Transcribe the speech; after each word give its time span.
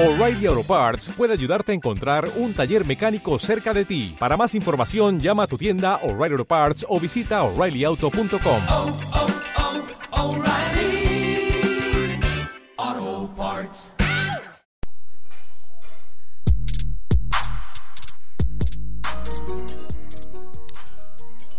O'Reilly 0.00 0.46
Auto 0.46 0.62
Parts 0.62 1.08
puede 1.08 1.32
ayudarte 1.32 1.72
a 1.72 1.74
encontrar 1.74 2.30
un 2.36 2.54
taller 2.54 2.86
mecánico 2.86 3.36
cerca 3.40 3.74
de 3.74 3.84
ti. 3.84 4.14
Para 4.16 4.36
más 4.36 4.54
información, 4.54 5.18
llama 5.18 5.42
a 5.42 5.46
tu 5.48 5.58
tienda 5.58 5.96
O'Reilly 6.04 6.34
Auto 6.34 6.44
Parts 6.44 6.86
o 6.88 7.00
visita 7.00 7.42
oreillyauto.com. 7.42 8.62
oh, 8.68 8.96
oh, 10.12 10.36
O'Reilly 10.36 11.50
Auto 12.76 13.34
Parts. 13.34 13.92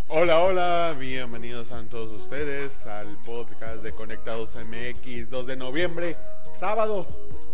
Hola, 0.08 0.40
hola, 0.40 0.96
bienvenidos 0.98 1.74
a 1.74 1.84
todos 1.90 2.10
ustedes 2.10 2.86
al 2.86 3.18
podcast 3.18 3.84
de 3.84 3.92
Conectados 3.92 4.56
MX 4.56 5.30
2 5.30 5.46
de 5.46 5.58
noviembre, 5.58 6.16
sábado 6.58 7.06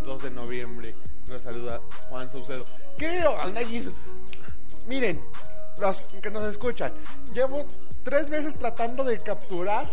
2 0.05 0.23
de 0.23 0.31
noviembre. 0.31 0.95
Nos 1.27 1.41
saluda 1.41 1.81
Juan 2.09 2.29
Saucedo. 2.31 2.65
¿Qué 2.97 3.25
onda, 3.25 3.65
Jesus? 3.65 3.93
Miren, 4.87 5.23
los 5.79 6.01
que 6.01 6.31
nos 6.31 6.43
escuchan, 6.45 6.93
llevo 7.33 7.65
tres 8.03 8.29
veces 8.29 8.57
tratando 8.57 9.03
de 9.03 9.17
capturar 9.17 9.89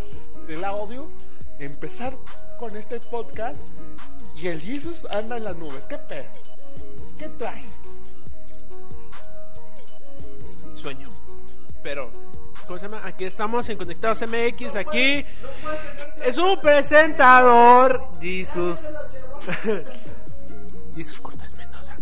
el 0.49 0.65
audio, 0.65 1.11
empezar 1.59 2.17
con 2.59 2.77
este 2.77 3.01
podcast 3.01 3.61
y 4.37 4.49
el 4.49 4.61
Jesus 4.61 5.07
anda 5.11 5.37
en 5.37 5.45
las 5.45 5.57
nubes. 5.57 5.87
¿Qué 5.87 5.99
pedo? 5.99 6.29
¿Qué 7.19 7.29
traes? 7.31 7.83
sueño. 10.83 11.09
Pero, 11.83 12.11
¿cómo 12.67 12.79
se 12.79 12.85
llama? 12.87 13.01
Aquí 13.05 13.25
estamos 13.25 13.69
en 13.69 13.79
Conectados 13.79 14.23
MX. 14.23 14.75
Aquí 14.77 15.25
es 16.25 16.39
un 16.39 16.61
presentador, 16.61 18.09
Jesus. 18.21 18.93
Jesus 20.95 21.19
Cortés 21.21 21.57
Mendoza. 21.57 21.97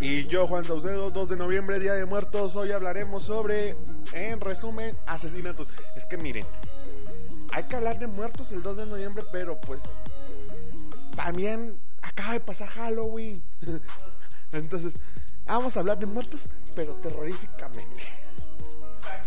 Y 0.00 0.26
yo, 0.26 0.46
Juan 0.46 0.64
Saucedo, 0.64 1.10
2 1.10 1.28
de 1.28 1.36
noviembre, 1.36 1.78
Día 1.78 1.92
de 1.92 2.06
Muertos. 2.06 2.56
Hoy 2.56 2.72
hablaremos 2.72 3.24
sobre, 3.24 3.76
en 4.12 4.40
resumen, 4.40 4.96
asesinatos. 5.06 5.68
Es 5.94 6.06
que 6.06 6.16
miren, 6.16 6.44
hay 7.52 7.64
que 7.64 7.76
hablar 7.76 7.98
de 7.98 8.06
muertos 8.06 8.50
el 8.52 8.62
2 8.62 8.76
de 8.78 8.86
noviembre, 8.86 9.24
pero 9.30 9.60
pues 9.60 9.82
también 11.14 11.78
acaba 12.00 12.32
de 12.32 12.40
pasar 12.40 12.68
Halloween. 12.68 13.42
Entonces, 14.52 14.94
vamos 15.44 15.76
a 15.76 15.80
hablar 15.80 15.98
de 15.98 16.06
muertos, 16.06 16.40
pero 16.74 16.94
terroríficamente. 16.94 18.00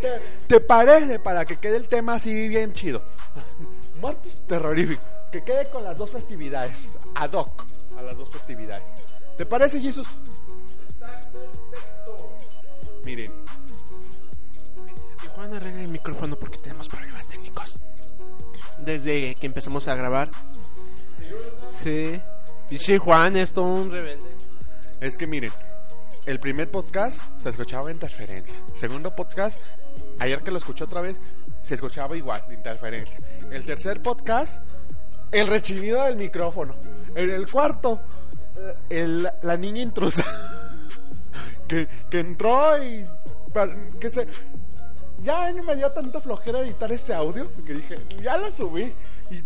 ¿Te, 0.01 0.19
te 0.47 0.59
parece 0.59 1.19
para 1.19 1.45
que 1.45 1.57
quede 1.57 1.77
el 1.77 1.87
tema 1.87 2.15
así 2.15 2.47
bien 2.47 2.73
chido? 2.73 3.03
Muertos 4.01 4.43
terroríficos. 4.47 5.05
Que 5.33 5.43
quede 5.43 5.67
con 5.71 5.83
las 5.83 5.97
dos 5.97 6.11
festividades, 6.11 6.87
ad 7.15 7.33
hoc 7.33 7.65
a 7.97 8.03
las 8.03 8.15
dos 8.15 8.29
festividades. 8.29 8.83
¿Te 9.35 9.47
parece, 9.47 9.81
Jesús? 9.81 10.07
Miren, 13.03 13.33
Es 15.09 15.15
que 15.23 15.27
Juan 15.29 15.55
arregla 15.55 15.81
el 15.81 15.89
micrófono 15.89 16.37
porque 16.37 16.59
tenemos 16.59 16.87
problemas 16.87 17.25
técnicos. 17.25 17.79
Desde 18.77 19.33
que 19.33 19.47
empezamos 19.47 19.87
a 19.87 19.95
grabar. 19.95 20.29
Sí. 21.81 22.21
Y 22.69 22.77
sí, 22.77 22.99
Juan 22.99 23.35
es 23.35 23.53
todo 23.53 23.65
un 23.65 23.91
rebelde. 23.91 24.35
es 25.01 25.17
que 25.17 25.25
miren, 25.25 25.51
el 26.27 26.39
primer 26.39 26.69
podcast 26.69 27.19
se 27.41 27.49
escuchaba 27.49 27.91
interferencia. 27.91 28.55
Segundo 28.75 29.15
podcast, 29.15 29.59
ayer 30.19 30.43
que 30.43 30.51
lo 30.51 30.59
escuché 30.59 30.83
otra 30.83 31.01
vez, 31.01 31.17
se 31.63 31.73
escuchaba 31.73 32.15
igual, 32.15 32.45
interferencia. 32.51 33.17
El 33.51 33.65
tercer 33.65 33.99
podcast, 34.03 34.61
el 35.33 35.47
rechinido 35.47 36.03
del 36.03 36.15
micrófono. 36.15 36.75
En 37.15 37.29
el 37.29 37.49
cuarto, 37.51 38.01
eh, 38.57 38.73
el- 38.89 39.29
la 39.41 39.57
niña 39.57 39.81
intrusa. 39.81 40.23
que, 41.67 41.87
que 42.09 42.19
entró 42.19 42.81
y 42.83 43.03
que 43.99 44.09
se... 44.09 44.27
Ya 45.21 45.51
me 45.65 45.75
dio 45.75 45.89
tanta 45.91 46.19
flojera 46.19 46.59
editar 46.59 46.91
este 46.91 47.13
audio 47.13 47.47
que 47.65 47.73
dije, 47.75 47.95
ya 48.21 48.37
lo 48.37 48.51
subí. 48.51 48.91
Y 49.31 49.41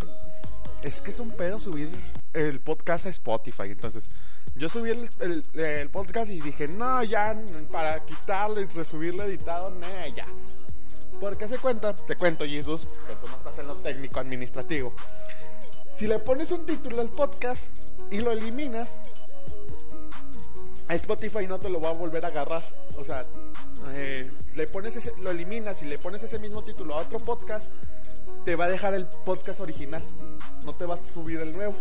es 0.81 1.01
que 1.01 1.11
es 1.11 1.19
un 1.19 1.29
pedo 1.31 1.59
subir 1.59 1.91
el 2.33 2.59
podcast 2.61 3.05
a 3.05 3.09
Spotify. 3.09 3.63
Entonces, 3.65 4.09
yo 4.55 4.69
subí 4.69 4.89
el, 4.89 5.09
el- 5.19 5.43
el 5.59 5.89
podcast 5.91 6.29
y 6.31 6.41
dije, 6.41 6.67
no, 6.67 7.03
ya, 7.03 7.39
para 7.71 8.03
quitarlo 8.05 8.59
y 8.59 8.65
resubirlo 8.65 9.23
editado, 9.23 9.69
no, 9.69 9.87
ya. 10.15 10.25
Porque 11.19 11.47
se 11.47 11.57
cuenta, 11.57 11.93
te 11.95 12.15
cuento, 12.15 12.45
Jesús, 12.45 12.87
que 13.07 13.15
tú 13.15 13.27
no 13.27 13.37
estás 13.37 13.59
en 13.59 13.67
lo 13.67 13.75
técnico 13.77 14.19
administrativo. 14.19 14.93
Si 15.97 16.05
le 16.05 16.19
pones 16.19 16.51
un 16.51 16.63
título 16.63 17.01
al 17.01 17.09
podcast 17.09 17.59
y 18.11 18.19
lo 18.21 18.31
eliminas, 18.31 18.99
a 20.87 20.93
Spotify 20.93 21.47
no 21.47 21.57
te 21.57 21.69
lo 21.69 21.81
va 21.81 21.89
a 21.89 21.93
volver 21.93 22.23
a 22.23 22.27
agarrar. 22.27 22.63
O 22.99 23.03
sea, 23.03 23.23
eh, 23.89 24.31
le 24.53 24.67
pones 24.67 24.95
ese, 24.95 25.11
lo 25.17 25.31
eliminas 25.31 25.81
y 25.81 25.85
le 25.85 25.97
pones 25.97 26.21
ese 26.21 26.37
mismo 26.37 26.63
título 26.63 26.93
a 26.93 27.01
otro 27.01 27.17
podcast, 27.17 27.67
te 28.45 28.55
va 28.55 28.65
a 28.65 28.67
dejar 28.67 28.93
el 28.93 29.07
podcast 29.25 29.59
original. 29.59 30.03
No 30.65 30.73
te 30.73 30.85
vas 30.85 31.01
a 31.01 31.11
subir 31.11 31.39
el 31.39 31.51
nuevo. 31.51 31.75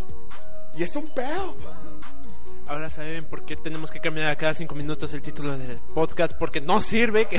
Y 0.75 0.83
es 0.83 0.97
un 0.97 1.09
pedo. 1.09 1.55
Ahora 2.69 2.89
saben 2.89 3.23
por 3.25 3.45
qué 3.45 3.55
tenemos 3.57 3.91
que 3.91 4.01
cambiar 4.01 4.29
a 4.29 4.37
cada 4.37 4.55
cinco 4.55 4.75
minutos 4.75 5.13
el 5.13 5.21
título 5.21 5.59
del 5.59 5.79
podcast. 5.95 6.33
Porque 6.39 6.63
no 6.63 6.81
sirve 6.81 7.27
que... 7.27 7.39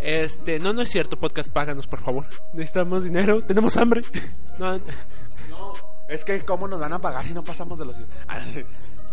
Este, 0.00 0.60
no, 0.60 0.72
no 0.72 0.82
es 0.82 0.90
cierto, 0.90 1.18
podcast, 1.18 1.50
páganos 1.50 1.86
por 1.86 2.00
favor. 2.00 2.26
Necesitamos 2.52 3.04
dinero, 3.04 3.40
tenemos 3.40 3.76
hambre. 3.78 4.02
No, 4.58 4.80
Es 6.08 6.24
que, 6.24 6.40
¿cómo 6.44 6.66
nos 6.66 6.80
van 6.80 6.94
a 6.94 7.00
pagar 7.00 7.26
si 7.26 7.34
no 7.34 7.44
pasamos 7.44 7.78
de 7.78 7.84
los... 7.84 7.96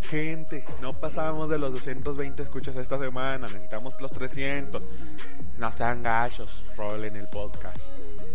Gente, 0.09 0.63
no 0.81 0.93
pasamos 0.93 1.49
de 1.49 1.57
los 1.57 1.73
220 1.73 2.43
escuchas 2.43 2.75
esta 2.75 2.97
semana. 2.97 3.47
Necesitamos 3.47 3.99
los 3.99 4.11
300. 4.11 4.81
No 5.57 5.71
sean 5.71 6.03
gachos. 6.03 6.63
Rolen 6.77 7.15
el 7.15 7.27
podcast. 7.27 7.77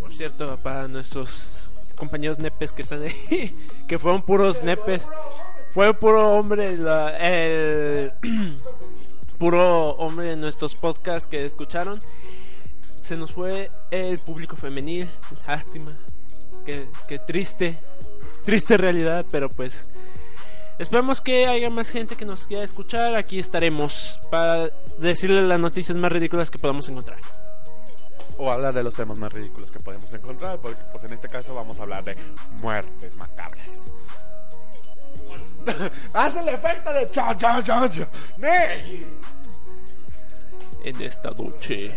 Por 0.00 0.12
cierto, 0.12 0.56
para 0.58 0.88
nuestros 0.88 1.70
compañeros 1.96 2.38
nepes 2.38 2.72
que 2.72 2.82
están 2.82 3.02
ahí, 3.02 3.54
que 3.86 3.98
fueron 3.98 4.22
puros 4.22 4.62
nepes, 4.62 5.06
fue 5.72 5.94
puro 5.94 6.34
hombre, 6.34 6.72
el 6.72 8.12
puro 9.38 9.90
hombre 9.90 10.28
de 10.28 10.36
nuestros 10.36 10.74
podcasts 10.74 11.28
que 11.28 11.44
escucharon. 11.44 12.00
Se 13.02 13.16
nos 13.16 13.32
fue 13.32 13.70
el 13.90 14.18
público 14.18 14.56
femenil, 14.56 15.10
lástima, 15.46 15.96
que, 16.64 16.88
que 17.06 17.18
triste, 17.18 17.78
triste 18.50 18.76
realidad, 18.76 19.24
pero 19.30 19.48
pues 19.48 19.88
esperamos 20.76 21.20
que 21.20 21.46
haya 21.46 21.70
más 21.70 21.88
gente 21.88 22.16
que 22.16 22.24
nos 22.24 22.48
quiera 22.48 22.64
escuchar. 22.64 23.14
Aquí 23.14 23.38
estaremos 23.38 24.18
para 24.28 24.70
decirle 24.98 25.42
las 25.42 25.60
noticias 25.60 25.96
más 25.96 26.10
ridículas 26.10 26.50
que 26.50 26.58
podamos 26.58 26.88
encontrar. 26.88 27.20
O 28.38 28.50
hablar 28.50 28.74
de 28.74 28.82
los 28.82 28.92
temas 28.92 29.18
más 29.18 29.32
ridículos 29.32 29.70
que 29.70 29.78
podemos 29.78 30.12
encontrar. 30.12 30.58
Porque, 30.58 30.82
pues, 30.90 31.04
en 31.04 31.12
este 31.12 31.28
caso 31.28 31.54
vamos 31.54 31.78
a 31.78 31.82
hablar 31.84 32.02
de 32.02 32.16
muertes 32.60 33.14
macabras. 33.14 33.92
Haz 36.12 36.34
el 36.34 36.48
efecto 36.48 36.92
de 36.92 37.08
cha 37.12 37.36
cha 37.36 37.62
cha 37.62 37.88
cha. 37.88 38.08
En 40.82 41.00
esta 41.00 41.30
noche, 41.30 41.96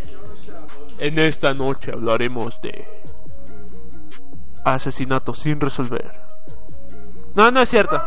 en 1.00 1.18
esta 1.18 1.56
noche 1.56 1.94
hablaremos 1.94 2.62
de 2.62 2.86
asesinatos 4.64 5.40
sin 5.40 5.60
resolver. 5.60 6.23
No, 7.36 7.50
no 7.52 7.62
es 7.62 7.70
cierto. 7.70 8.02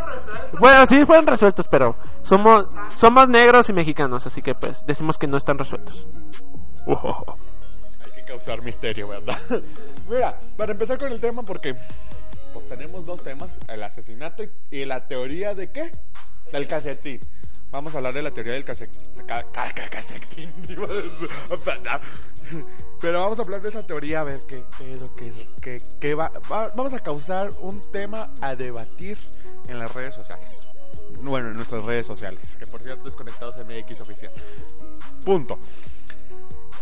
Bueno, 0.58 0.86
sí 0.86 1.04
fueron 1.04 1.26
resueltos, 1.26 1.66
pero 1.68 1.96
somos 2.22 2.66
somos 2.96 3.28
negros 3.28 3.68
y 3.68 3.72
mexicanos, 3.72 4.26
así 4.26 4.42
que 4.42 4.54
pues 4.54 4.84
decimos 4.86 5.18
que 5.18 5.26
no 5.26 5.36
están 5.36 5.58
resueltos. 5.58 6.06
Ujojo. 6.86 7.36
Hay 8.04 8.12
que 8.12 8.22
causar 8.22 8.62
misterio, 8.62 9.08
¿verdad? 9.08 9.38
Mira, 10.08 10.38
para 10.56 10.72
empezar 10.72 10.98
con 10.98 11.10
el 11.10 11.20
tema, 11.20 11.42
porque 11.42 11.76
pues 12.52 12.68
tenemos 12.68 13.04
dos 13.04 13.22
temas, 13.22 13.58
el 13.68 13.82
asesinato 13.82 14.44
y, 14.44 14.50
y 14.70 14.84
la 14.84 15.06
teoría 15.06 15.54
de 15.54 15.70
qué? 15.72 15.92
Del 16.52 16.66
casetín. 16.66 17.20
Vamos 17.70 17.94
a 17.94 17.98
hablar 17.98 18.14
de 18.14 18.22
la 18.22 18.30
teoría 18.30 18.54
del 18.54 18.64
case- 18.64 18.88
ca- 19.26 19.44
ca- 19.52 19.72
ca- 19.74 19.88
casetín. 19.90 20.52
iba 20.68 20.84
a 20.90 20.92
decir. 20.94 21.28
O 21.50 21.56
sea, 21.56 21.76
no. 21.78 22.00
Pero 23.00 23.20
vamos 23.20 23.38
a 23.38 23.42
hablar 23.42 23.60
de 23.60 23.68
esa 23.68 23.84
teoría, 23.86 24.20
a 24.20 24.24
ver 24.24 24.40
qué 24.46 24.64
pedo, 24.78 25.14
qué, 25.14 25.32
qué, 25.60 25.82
qué 26.00 26.14
va, 26.14 26.32
va- 26.50 26.68
Vamos 26.74 26.92
a 26.94 27.00
causar 27.00 27.50
un 27.60 27.80
tema 27.92 28.30
a 28.40 28.54
debatir 28.54 29.18
en 29.68 29.78
las 29.78 29.92
redes 29.94 30.14
sociales. 30.14 30.50
Bueno, 31.22 31.48
en 31.48 31.56
nuestras 31.56 31.82
redes 31.84 32.06
sociales, 32.06 32.56
que 32.56 32.66
por 32.66 32.80
cierto 32.82 33.08
es 33.08 33.16
Conectados 33.16 33.56
MX 33.58 34.00
oficial. 34.00 34.32
Punto. 35.24 35.58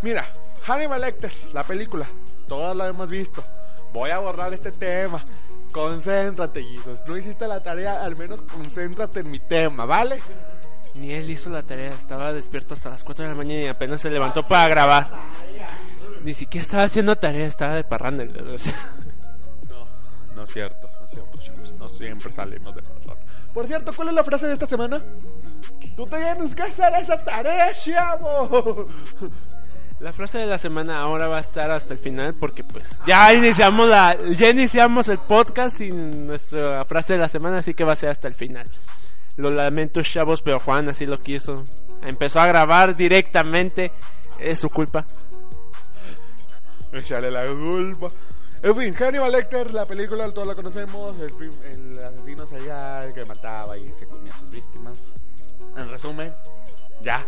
Mira, 0.01 0.25
Hannibal 0.65 1.01
Lecter, 1.01 1.31
la 1.53 1.63
película, 1.63 2.07
todos 2.47 2.75
la 2.75 2.87
hemos 2.87 3.09
visto. 3.09 3.43
Voy 3.93 4.09
a 4.11 4.19
borrar 4.19 4.53
este 4.53 4.71
tema. 4.71 5.23
Concéntrate, 5.71 6.63
Jesus. 6.63 7.01
No 7.05 7.17
hiciste 7.17 7.47
la 7.47 7.61
tarea, 7.61 8.01
al 8.03 8.15
menos 8.17 8.41
concéntrate 8.43 9.21
en 9.21 9.31
mi 9.31 9.39
tema, 9.39 9.85
¿vale? 9.85 10.19
Ni 10.97 11.13
él 11.13 11.29
hizo 11.29 11.49
la 11.49 11.63
tarea, 11.63 11.89
estaba 11.89 12.31
despierto 12.31 12.73
hasta 12.73 12.89
las 12.89 13.03
4 13.03 13.23
de 13.23 13.31
la 13.31 13.35
mañana 13.35 13.61
y 13.61 13.67
apenas 13.67 14.01
se 14.01 14.09
levantó 14.09 14.43
para 14.43 14.67
grabar. 14.69 15.09
Ni 16.23 16.33
siquiera 16.33 16.63
estaba 16.63 16.83
haciendo 16.83 17.15
tarea, 17.17 17.45
estaba 17.45 17.75
de 17.75 17.83
parranda. 17.83 18.23
No, 18.25 18.43
No 20.35 20.43
es 20.43 20.49
cierto, 20.51 20.87
no 20.99 21.05
es 21.05 21.11
cierto, 21.11 21.39
chavos. 21.39 21.73
No 21.79 21.89
siempre 21.89 22.31
salimos 22.31 22.73
de 22.75 22.81
razón. 22.81 23.17
Por 23.53 23.67
cierto, 23.67 23.93
¿cuál 23.95 24.09
es 24.09 24.15
la 24.15 24.23
frase 24.23 24.47
de 24.47 24.53
esta 24.53 24.65
semana? 24.65 25.01
Tú 25.95 26.05
tienes 26.07 26.55
que 26.55 26.63
hacer 26.63 26.93
esa 27.01 27.23
tarea, 27.23 27.73
chavo. 27.73 28.87
La 29.99 30.11
frase 30.11 30.39
de 30.39 30.45
la 30.45 30.57
semana 30.57 30.99
ahora 30.99 31.27
va 31.29 31.37
a 31.37 31.39
estar 31.39 31.71
hasta 31.71 31.93
el 31.93 31.99
final 31.99 32.33
porque 32.37 32.65
pues 32.65 33.01
ya 33.07 33.33
iniciamos 33.33 33.87
la 33.87 34.17
ya 34.31 34.49
iniciamos 34.49 35.07
el 35.07 35.19
podcast 35.19 35.77
sin 35.77 36.27
nuestra 36.27 36.83
frase 36.83 37.13
de 37.13 37.19
la 37.19 37.29
semana, 37.29 37.59
así 37.59 37.73
que 37.73 37.85
va 37.85 37.93
a 37.93 37.95
ser 37.95 38.09
hasta 38.09 38.27
el 38.27 38.35
final. 38.35 38.67
Lo 39.37 39.51
lamento, 39.51 40.01
chavos, 40.01 40.41
pero 40.41 40.59
Juan 40.59 40.87
así 40.89 41.05
lo 41.05 41.19
quiso. 41.19 41.63
Empezó 42.01 42.39
a 42.39 42.47
grabar 42.47 42.95
directamente, 42.95 43.91
es 44.39 44.59
su 44.59 44.69
culpa. 44.69 45.05
Echarle 46.91 47.31
la 47.31 47.45
culpa. 47.45 48.07
En 48.63 48.75
fin, 48.75 48.93
Hannibal 48.93 49.31
Lecter, 49.31 49.73
la 49.73 49.85
película, 49.85 50.31
todos 50.31 50.47
la 50.47 50.55
conocemos. 50.55 51.17
El, 51.19 51.33
el 51.71 51.99
asesino 51.99 52.47
serial 52.47 53.13
que 53.13 53.25
mataba 53.25 53.77
y 53.77 53.87
se 53.89 54.07
comía 54.07 54.33
a 54.33 54.39
sus 54.39 54.49
víctimas. 54.49 54.97
En 55.75 55.89
resumen, 55.89 56.33
ya. 57.01 57.25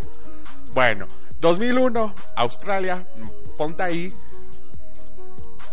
Bueno, 0.73 1.05
2001, 1.41 2.15
Australia, 2.35 3.05
ponte 3.57 3.83
ahí. 3.83 4.13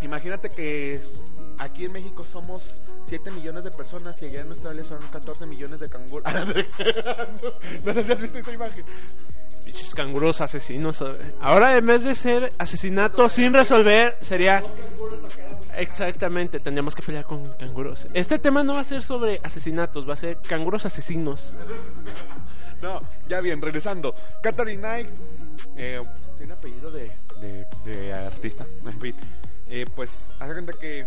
Imagínate 0.02 0.50
que 0.50 1.00
aquí 1.58 1.86
en 1.86 1.92
México 1.92 2.24
somos 2.32 2.82
7 3.06 3.30
millones 3.30 3.64
de 3.64 3.70
personas 3.70 4.20
y 4.22 4.26
allá 4.26 4.40
en 4.40 4.50
Australia 4.50 4.84
son 4.84 4.98
14 5.12 5.46
millones 5.46 5.80
de 5.80 5.88
canguros. 5.88 6.24
no, 7.84 7.92
sé 7.92 8.04
si 8.04 8.12
has 8.12 8.20
visto 8.20 8.38
esa 8.38 8.52
imagen. 8.52 8.84
Pinches 9.64 9.94
canguros 9.94 10.40
asesinos. 10.40 11.02
Ahora 11.40 11.76
en 11.76 11.86
vez 11.86 12.04
de 12.04 12.14
ser 12.14 12.50
asesinato 12.58 13.28
sin 13.28 13.52
resolver, 13.52 14.16
sería... 14.20 14.62
Exactamente, 15.76 16.60
tendríamos 16.60 16.94
que 16.94 17.02
pelear 17.02 17.24
con 17.24 17.42
canguros. 17.54 18.06
Este 18.14 18.38
tema 18.38 18.62
no 18.62 18.74
va 18.74 18.82
a 18.82 18.84
ser 18.84 19.02
sobre 19.02 19.40
asesinatos, 19.42 20.08
va 20.08 20.12
a 20.12 20.16
ser 20.16 20.36
canguros 20.36 20.86
asesinos. 20.86 21.52
No, 22.80 23.00
ya 23.28 23.40
bien, 23.40 23.60
regresando. 23.60 24.14
Catherine 24.40 24.78
Knight, 24.78 25.08
eh, 25.76 25.98
tiene 26.36 26.52
apellido 26.52 26.90
de, 26.90 27.10
de, 27.40 27.66
de 27.84 28.12
artista, 28.12 28.64
en 28.84 29.00
fin. 29.00 29.16
Eh, 29.68 29.86
pues, 29.94 30.32
hace 30.38 30.52
cuenta 30.52 30.72
que 30.74 31.06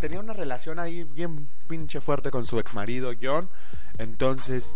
tenía 0.00 0.18
una 0.18 0.32
relación 0.32 0.78
ahí 0.80 1.04
bien 1.04 1.48
pinche 1.68 2.00
fuerte 2.00 2.30
con 2.30 2.46
su 2.46 2.58
ex 2.58 2.74
marido, 2.74 3.10
John. 3.20 3.48
Entonces, 3.98 4.74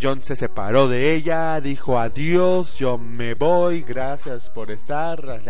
John 0.00 0.22
se 0.22 0.36
separó 0.36 0.88
de 0.88 1.14
ella, 1.14 1.60
dijo 1.60 1.98
adiós, 1.98 2.78
yo 2.78 2.96
me 2.96 3.34
voy, 3.34 3.82
gracias 3.82 4.48
por 4.48 4.70
estar. 4.70 5.42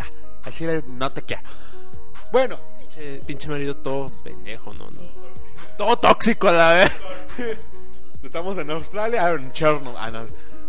Así 0.45 0.65
no 0.87 1.13
te 1.13 1.23
quiero. 1.23 1.43
Bueno, 2.33 2.57
Pinche, 2.79 3.21
pinche 3.27 3.49
marido 3.49 3.75
todo 3.75 4.11
pendejo, 4.25 4.73
no, 4.75 4.91
no. 4.91 5.03
Todo 5.77 5.97
tóxico 5.97 6.49
a 6.49 6.53
la 6.53 6.73
vez. 6.75 7.03
Estamos 8.23 8.59
en 8.59 8.71
Australia, 8.71 9.29
en 9.31 9.53
Chernobyl. 9.53 9.97
Ah, 9.99 10.11
no. 10.11 10.27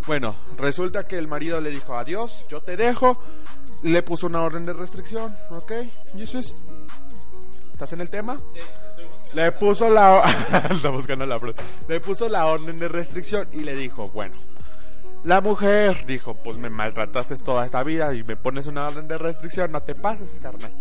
Bueno, 0.07 0.35
resulta 0.57 1.03
que 1.05 1.17
el 1.17 1.27
marido 1.27 1.59
le 1.59 1.69
dijo 1.69 1.95
adiós, 1.95 2.45
yo 2.47 2.61
te 2.61 2.77
dejo. 2.77 3.21
Le 3.83 4.03
puso 4.03 4.27
una 4.27 4.41
orden 4.41 4.65
de 4.65 4.73
restricción, 4.73 5.35
¿ok? 5.49 5.71
Jesus, 6.15 6.55
¿estás 7.83 7.93
en 7.93 8.01
el 8.01 8.11
tema? 8.11 8.37
Le 9.33 9.51
puso 9.53 9.89
la 9.89 10.23
está 10.69 10.91
buscando 10.91 11.25
la. 11.25 11.39
Le 11.87 11.99
puso 11.99 12.29
la 12.29 12.45
orden 12.45 12.77
de 12.77 12.87
restricción 12.87 13.47
y 13.51 13.61
le 13.61 13.75
dijo, 13.75 14.07
bueno, 14.09 14.35
la 15.23 15.41
mujer 15.41 16.05
dijo, 16.05 16.35
pues 16.35 16.57
me 16.57 16.69
maltrataste 16.69 17.37
toda 17.37 17.65
esta 17.65 17.81
vida 17.81 18.13
y 18.13 18.23
me 18.23 18.35
pones 18.35 18.67
una 18.67 18.85
orden 18.85 19.07
de 19.07 19.17
restricción, 19.17 19.71
no 19.71 19.81
te 19.81 19.95
pases, 19.95 20.29
carnal. 20.43 20.71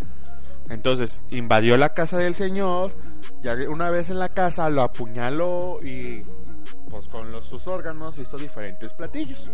Entonces 0.69 1.23
invadió 1.31 1.75
la 1.75 1.89
casa 1.89 2.19
del 2.19 2.35
señor, 2.35 2.95
ya 3.41 3.55
una 3.67 3.89
vez 3.89 4.11
en 4.11 4.19
la 4.19 4.29
casa 4.29 4.69
lo 4.69 4.83
apuñaló 4.83 5.79
y 5.81 6.21
pues 6.87 7.07
con 7.07 7.31
los, 7.31 7.47
sus 7.47 7.65
órganos 7.65 8.19
hizo 8.19 8.37
diferentes 8.37 8.93
platillos. 8.93 9.49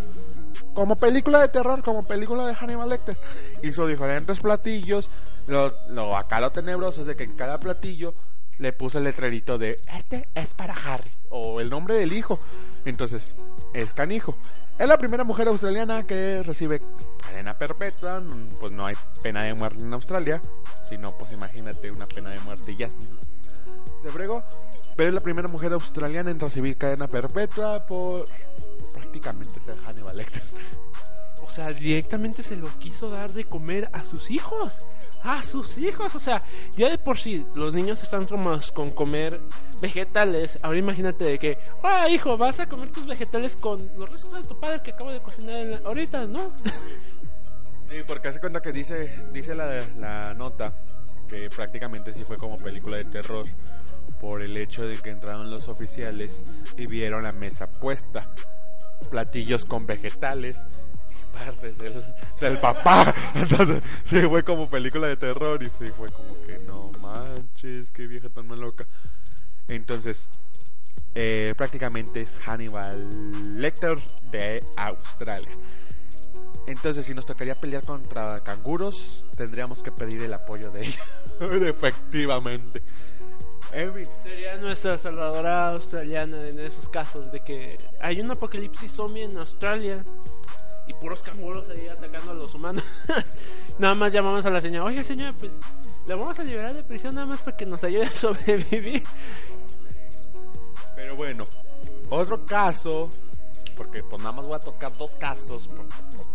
Como 0.77 0.95
película 0.95 1.41
de 1.41 1.47
terror, 1.47 1.81
como 1.81 2.03
película 2.03 2.45
de 2.45 2.53
Hannibal 2.53 2.87
Lecter. 2.87 3.17
Hizo 3.63 3.87
diferentes 3.87 4.39
platillos. 4.39 5.09
Lo, 5.47 5.73
lo 5.89 6.15
acá 6.15 6.39
lo 6.39 6.51
tenebroso 6.51 7.01
es 7.01 7.07
de 7.07 7.15
que 7.15 7.23
en 7.23 7.35
cada 7.35 7.59
platillo 7.59 8.13
le 8.59 8.73
puso 8.73 8.99
el 8.99 9.05
letrerito 9.05 9.57
de 9.57 9.79
este 9.91 10.29
es 10.35 10.53
para 10.53 10.75
Harry 10.75 11.09
o 11.31 11.61
el 11.61 11.71
nombre 11.71 11.95
del 11.95 12.13
hijo. 12.13 12.37
Entonces, 12.85 13.33
es 13.73 13.95
canijo. 13.95 14.37
Es 14.77 14.87
la 14.87 14.99
primera 14.99 15.23
mujer 15.23 15.47
australiana 15.47 16.05
que 16.05 16.43
recibe 16.43 16.79
cadena 17.23 17.57
perpetua. 17.57 18.21
Pues 18.61 18.71
no 18.71 18.85
hay 18.85 18.93
pena 19.23 19.45
de 19.45 19.55
muerte 19.55 19.81
en 19.81 19.91
Australia. 19.95 20.43
Si 20.87 20.95
no, 20.95 21.17
pues 21.17 21.33
imagínate 21.33 21.89
una 21.89 22.05
pena 22.05 22.29
de 22.29 22.39
muerte 22.41 22.75
ya. 22.75 22.89
Se 24.03 24.09
fregó. 24.09 24.43
Pero 24.95 25.09
es 25.09 25.15
la 25.15 25.21
primera 25.21 25.47
mujer 25.47 25.73
australiana 25.73 26.29
en 26.29 26.39
recibir 26.39 26.77
cadena 26.77 27.07
perpetua 27.07 27.83
por 27.87 28.27
prácticamente 29.11 29.59
ser 29.61 29.77
Hannibal 29.85 30.17
Lecter. 30.17 30.43
O 31.39 31.49
sea, 31.49 31.71
directamente 31.71 32.43
se 32.43 32.57
lo 32.57 32.67
quiso 32.77 33.09
dar 33.09 33.31
de 33.31 33.45
comer 33.45 33.89
a 33.93 34.03
sus 34.03 34.29
hijos. 34.29 34.73
A 35.23 35.41
sus 35.41 35.77
hijos. 35.77 36.13
O 36.13 36.19
sea, 36.19 36.43
ya 36.75 36.89
de 36.89 36.97
por 36.97 37.17
sí 37.17 37.45
los 37.55 37.73
niños 37.73 38.03
están 38.03 38.25
traumados 38.25 38.69
con 38.73 38.91
comer 38.91 39.39
vegetales. 39.81 40.59
Ahora 40.61 40.79
imagínate 40.79 41.23
de 41.23 41.39
que, 41.39 41.57
ah, 41.83 42.09
hijo, 42.09 42.35
vas 42.37 42.59
a 42.59 42.67
comer 42.67 42.89
tus 42.91 43.05
vegetales 43.07 43.55
con 43.55 43.79
los 43.97 44.11
restos 44.11 44.33
de 44.33 44.43
tu 44.43 44.59
padre 44.59 44.81
que 44.83 44.91
acabo 44.91 45.09
de 45.09 45.21
cocinar 45.21 45.55
en 45.55 45.71
la- 45.71 45.77
ahorita, 45.85 46.25
¿no? 46.27 46.51
Sí, 47.87 47.95
porque 48.05 48.27
hace 48.27 48.41
cuenta 48.41 48.61
que 48.61 48.73
dice, 48.73 49.15
dice 49.31 49.55
la, 49.55 49.81
la 49.97 50.33
nota 50.33 50.73
que 51.29 51.49
prácticamente 51.49 52.13
sí 52.13 52.25
fue 52.25 52.35
como 52.35 52.57
película 52.57 52.97
de 52.97 53.05
terror 53.05 53.45
por 54.19 54.41
el 54.41 54.57
hecho 54.57 54.85
de 54.85 54.97
que 54.97 55.11
entraron 55.11 55.49
los 55.49 55.69
oficiales 55.69 56.43
y 56.75 56.87
vieron 56.87 57.23
la 57.23 57.31
mesa 57.31 57.67
puesta, 57.71 58.27
platillos 59.09 59.65
con 59.65 59.85
vegetales 59.85 60.57
y 61.11 61.37
partes 61.37 61.77
del, 61.77 62.57
papá. 62.59 63.13
Entonces, 63.35 63.81
sí 64.03 64.21
fue 64.21 64.43
como 64.43 64.69
película 64.69 65.07
de 65.07 65.17
terror 65.17 65.61
y 65.63 65.69
sí 65.69 65.91
fue 65.95 66.09
como 66.11 66.33
que 66.45 66.59
no 66.59 66.91
manches, 67.01 67.91
qué 67.91 68.07
vieja 68.07 68.29
tan 68.29 68.47
más 68.47 68.57
loca. 68.57 68.85
Entonces, 69.67 70.29
eh, 71.15 71.53
prácticamente 71.57 72.21
es 72.21 72.39
Hannibal 72.39 73.59
Lecter 73.59 73.97
de 74.31 74.63
Australia. 74.75 75.55
Entonces, 76.67 77.05
si 77.05 77.13
nos 77.13 77.25
tocaría 77.25 77.55
pelear 77.55 77.85
contra 77.85 78.43
canguros, 78.43 79.25
tendríamos 79.35 79.81
que 79.81 79.91
pedir 79.91 80.21
el 80.21 80.33
apoyo 80.33 80.69
de 80.69 80.85
ella. 80.85 81.03
Efectivamente. 81.69 82.83
Fin. 83.71 84.07
Sería 84.23 84.57
nuestra 84.57 84.97
salvadora 84.97 85.67
australiana 85.69 86.39
en 86.39 86.59
esos 86.59 86.87
casos 86.89 87.31
de 87.31 87.41
que 87.41 87.77
hay 87.99 88.19
un 88.21 88.31
apocalipsis 88.31 88.91
zombie 88.91 89.23
en 89.23 89.37
Australia 89.37 90.03
y 90.87 90.93
puros 90.93 91.21
canguros 91.21 91.65
ahí 91.69 91.87
atacando 91.87 92.31
a 92.31 92.35
los 92.35 92.53
humanos. 92.55 92.83
nada 93.77 93.93
más 93.93 94.11
llamamos 94.13 94.45
a 94.45 94.49
la 94.49 94.61
señora, 94.61 94.85
oye 94.85 95.03
señora, 95.03 95.33
pues 95.37 95.51
la 96.07 96.15
vamos 96.15 96.39
a 96.39 96.43
liberar 96.43 96.73
de 96.75 96.83
prisión 96.83 97.15
nada 97.15 97.27
más 97.27 97.41
para 97.41 97.57
que 97.57 97.65
nos 97.65 97.83
ayude 97.83 98.05
a 98.05 98.11
sobrevivir. 98.11 99.03
Pero 100.95 101.15
bueno, 101.15 101.45
otro 102.09 102.45
caso, 102.45 103.09
porque 103.75 104.01
pues 104.03 104.21
nada 104.23 104.33
más 104.33 104.45
voy 104.45 104.55
a 104.55 104.59
tocar 104.59 104.95
dos 104.97 105.11
casos, 105.17 105.67
porque, 105.67 105.93
pues, 106.15 106.31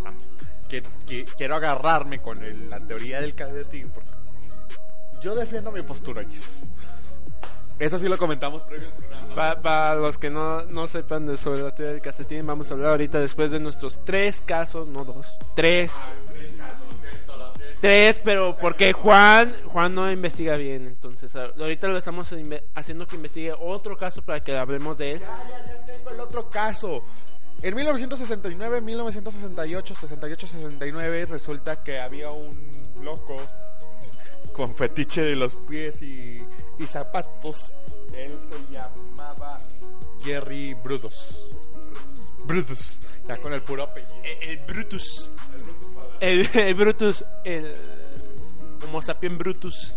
que, 0.69 0.83
que- 1.09 1.25
quiero 1.37 1.57
agarrarme 1.57 2.21
con 2.21 2.43
el- 2.45 2.69
la 2.71 2.79
teoría 2.81 3.21
del 3.21 3.35
cadetín, 3.35 3.91
porque 3.91 4.11
yo 5.23 5.35
defiendo 5.35 5.73
mi 5.73 5.83
postura, 5.83 6.23
Jesus. 6.25 6.69
Eso 7.83 7.99
sí 7.99 8.07
lo 8.07 8.17
comentamos 8.17 8.63
previo 8.63 8.87
al 8.87 8.95
programa. 8.95 9.61
Para 9.61 9.97
los 9.97 10.17
que 10.17 10.31
no, 10.31 10.63
no 10.67 10.87
sepan 10.87 11.27
de 11.27 11.37
sobre 11.37 11.63
la 11.63 11.75
teoría 11.75 11.95
del 11.95 12.01
casetín, 12.01 12.47
vamos 12.47 12.71
a 12.71 12.75
hablar 12.75 12.91
ahorita 12.91 13.19
después 13.19 13.51
de 13.51 13.59
nuestros 13.59 14.05
tres 14.05 14.41
casos, 14.41 14.87
no 14.87 15.05
dos, 15.05 15.27
tres. 15.57 15.91
Tres, 17.81 18.21
pero 18.23 18.57
porque 18.61 18.93
Juan 18.93 19.53
Juan 19.67 19.97
no 19.97 20.13
investiga 20.13 20.55
bien, 20.55 20.87
entonces 20.87 21.35
ahorita 21.35 21.89
lo 21.89 21.99
estamos 21.99 22.33
haciendo 22.77 23.05
que 23.09 23.17
investigue 23.17 23.51
otro 23.59 23.99
caso 23.99 24.23
para 24.23 24.39
que 24.39 24.57
hablemos 24.57 24.97
de 24.97 25.15
él. 25.15 25.19
Ya, 25.19 25.43
ya, 25.43 25.65
ya 25.65 25.85
tengo 25.85 26.11
el 26.11 26.21
otro 26.21 26.49
caso. 26.49 27.05
En 27.63 27.75
1969, 27.75 28.81
1968, 28.81 29.95
68, 29.97 30.47
69 30.47 31.27
resulta 31.27 31.83
que 31.83 31.99
había 31.99 32.31
un 32.31 32.71
loco 33.03 33.35
con 34.53 34.75
fetiche 34.75 35.23
de 35.23 35.37
los 35.37 35.57
pies 35.57 36.01
y, 36.03 36.43
y 36.79 36.87
zapatos. 36.87 37.77
Él 38.15 38.39
se 38.51 38.75
llamaba 38.75 39.57
Jerry 40.23 40.75
Brutus. 40.75 41.49
Brutus, 42.45 43.01
ya 43.27 43.39
con 43.39 43.53
el 43.53 43.63
puro 43.63 43.85
apellido. 43.85 44.15
El, 44.23 44.51
el 44.51 44.59
Brutus. 44.67 45.31
El, 46.21 46.49
el 46.55 46.75
Brutus, 46.75 47.25
el 47.45 47.73
Homo 48.85 49.01
sapien 49.03 49.39
Brutus. 49.39 49.95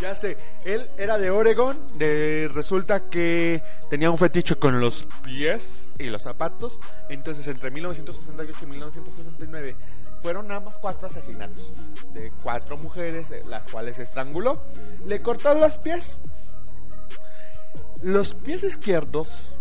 Ya 0.00 0.14
sé, 0.14 0.36
él 0.66 0.90
era 0.98 1.16
de 1.16 1.30
Oregon, 1.30 1.78
de, 1.94 2.50
resulta 2.52 3.08
que 3.08 3.62
tenía 3.88 4.10
un 4.10 4.18
fetiche 4.18 4.56
con 4.56 4.78
los 4.78 5.06
pies 5.24 5.88
y 5.98 6.04
los 6.04 6.22
zapatos, 6.22 6.78
entonces 7.08 7.48
entre 7.48 7.70
1968 7.70 8.58
y 8.62 8.66
1969 8.66 9.76
fueron 10.26 10.50
ambos 10.50 10.76
cuatro 10.78 11.06
asesinatos 11.06 11.70
de 12.12 12.32
cuatro 12.42 12.76
mujeres, 12.76 13.30
eh, 13.30 13.44
las 13.46 13.70
cuales 13.70 13.96
estranguló, 14.00 14.60
le 15.04 15.22
cortó 15.22 15.54
los 15.54 15.78
pies, 15.78 16.20
los 18.02 18.34
pies 18.34 18.64
izquierdos 18.64 19.54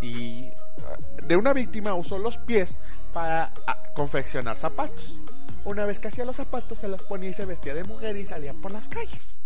y 0.00 0.48
ah, 0.48 0.96
de 1.22 1.36
una 1.36 1.52
víctima 1.52 1.94
usó 1.94 2.18
los 2.18 2.36
pies 2.36 2.80
para 3.12 3.54
ah, 3.68 3.92
confeccionar 3.94 4.56
zapatos. 4.56 5.20
Una 5.64 5.86
vez 5.86 6.00
que 6.00 6.08
hacía 6.08 6.24
los 6.24 6.34
zapatos, 6.34 6.80
se 6.80 6.88
los 6.88 7.02
ponía 7.02 7.30
y 7.30 7.34
se 7.34 7.44
vestía 7.44 7.72
de 7.72 7.84
mujer 7.84 8.16
y 8.16 8.26
salía 8.26 8.54
por 8.54 8.72
las 8.72 8.88
calles. 8.88 9.38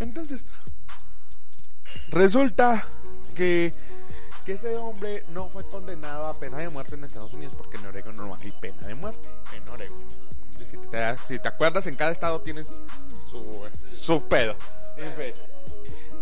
Entonces, 0.00 0.44
resulta 2.10 2.84
que, 3.34 3.72
que 4.48 4.54
este 4.54 4.76
hombre 4.78 5.24
no 5.28 5.50
fue 5.50 5.62
condenado 5.62 6.24
a 6.24 6.32
pena 6.32 6.56
de 6.56 6.70
muerte 6.70 6.94
en 6.94 7.04
Estados 7.04 7.34
Unidos 7.34 7.54
porque 7.54 7.76
en 7.76 7.84
Oregon 7.84 8.14
no 8.14 8.34
hay 8.34 8.50
pena 8.50 8.86
de 8.86 8.94
muerte. 8.94 9.28
En 9.54 9.68
Oregon. 9.68 9.98
Si 10.56 10.78
te, 10.88 11.16
si 11.26 11.38
te 11.38 11.48
acuerdas, 11.48 11.86
en 11.86 11.94
cada 11.94 12.12
estado 12.12 12.40
tienes 12.40 12.66
su, 13.30 13.68
su 13.94 14.26
pedo. 14.26 14.56
En 14.96 15.14
fin. 15.16 15.34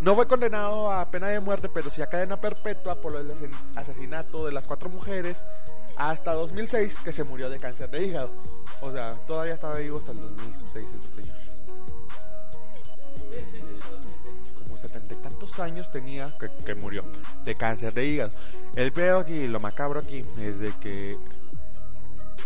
No 0.00 0.16
fue 0.16 0.26
condenado 0.26 0.90
a 0.90 1.08
pena 1.08 1.28
de 1.28 1.38
muerte, 1.38 1.68
pero 1.68 1.88
sí 1.88 2.02
a 2.02 2.08
cadena 2.08 2.40
perpetua 2.40 3.00
por 3.00 3.14
el 3.14 3.32
asesinato 3.76 4.44
de 4.44 4.50
las 4.50 4.66
cuatro 4.66 4.88
mujeres 4.90 5.46
hasta 5.96 6.34
2006, 6.34 6.96
que 7.04 7.12
se 7.12 7.22
murió 7.22 7.48
de 7.48 7.60
cáncer 7.60 7.88
de 7.90 8.06
hígado. 8.06 8.32
O 8.80 8.90
sea, 8.90 9.14
todavía 9.28 9.54
estaba 9.54 9.76
vivo 9.76 9.98
hasta 9.98 10.10
el 10.10 10.20
2006 10.20 10.88
este 10.94 11.08
señor. 11.22 11.36
Setenta 14.88 15.14
y 15.14 15.16
tantos 15.18 15.58
años 15.58 15.90
tenía 15.90 16.32
que, 16.64 16.74
murió 16.74 17.02
de 17.44 17.54
cáncer 17.54 17.92
de 17.94 18.06
hígado. 18.06 18.32
El 18.74 18.92
peor 18.92 19.22
aquí, 19.22 19.46
lo 19.46 19.60
macabro 19.60 20.00
aquí, 20.00 20.22
es 20.40 20.58
de 20.60 20.70
que 20.80 21.16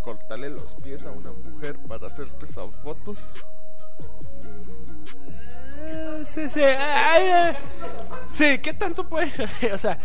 cortarle 0.03 0.49
los 0.51 0.75
pies 0.75 1.05
a 1.05 1.11
una 1.11 1.31
mujer 1.33 1.77
para 1.89 2.07
hacerte 2.07 2.47
esas 2.47 2.75
fotos. 2.77 3.19
Eh, 5.83 6.23
Sí, 6.33 6.49
sí. 6.49 6.61
ay. 6.63 7.57
Sí, 8.33 8.59
¿qué 8.59 8.75
tanto 8.75 9.09
puedes 9.09 9.39
hacer? 9.41 9.73
O 9.75 9.79
sea, 9.79 9.99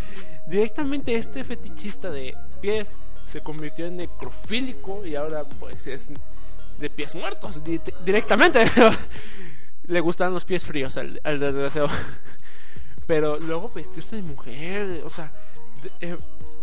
directamente 0.48 1.15
este 1.15 1.44
fetichista 1.44 2.10
de 2.10 2.36
pies 2.62 2.89
se 3.32 3.42
convirtió 3.42 3.86
en 3.88 3.98
necrofílico 3.98 5.06
y 5.06 5.15
ahora 5.15 5.44
pues 5.60 5.86
es 5.88 6.08
de 6.80 6.89
pies 6.89 7.15
muertos 7.15 7.63
di- 7.63 7.82
directamente. 8.04 8.65
Le 9.88 10.00
gustan 10.00 10.34
los 10.34 10.46
pies 10.46 10.65
fríos 10.65 10.98
al, 10.98 11.39
desgraciado. 11.39 11.89
Pero 13.08 13.39
luego 13.39 13.70
vestirse 13.70 14.15
de 14.15 14.24
mujer, 14.24 15.04
o 15.06 15.10
sea, 15.10 15.32
eh, 16.01 16.18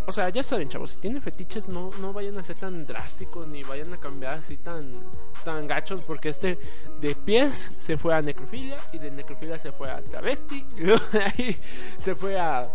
o 0.07 0.13
sea, 0.13 0.29
ya 0.31 0.43
saben, 0.43 0.69
chavos, 0.69 0.91
si 0.93 0.97
tienen 0.97 1.23
fetiches 1.23 1.69
no, 1.69 1.91
no 2.01 2.13
vayan 2.13 2.37
a 2.39 2.43
ser 2.43 2.59
tan 2.59 2.85
drásticos 2.85 3.47
ni 3.47 3.63
vayan 3.63 3.93
a 3.93 3.97
cambiar 3.97 4.35
así 4.35 4.57
tan 4.57 5.05
tan 5.45 5.67
gachos 5.67 6.03
porque 6.03 6.31
este 6.31 6.59
de 7.01 7.15
pies 7.15 7.73
se 7.79 7.97
fue 7.97 8.15
a 8.15 8.21
necrofilia 8.21 8.77
y 8.93 8.99
de 8.99 9.11
necrofilia 9.11 9.59
se 9.59 9.73
fue 9.73 9.91
a 9.91 10.03
travesti 10.03 10.67
y 10.77 10.81
luego 10.81 11.05
de 11.13 11.23
ahí 11.23 11.57
se 11.99 12.15
fue 12.15 12.39
a 12.39 12.69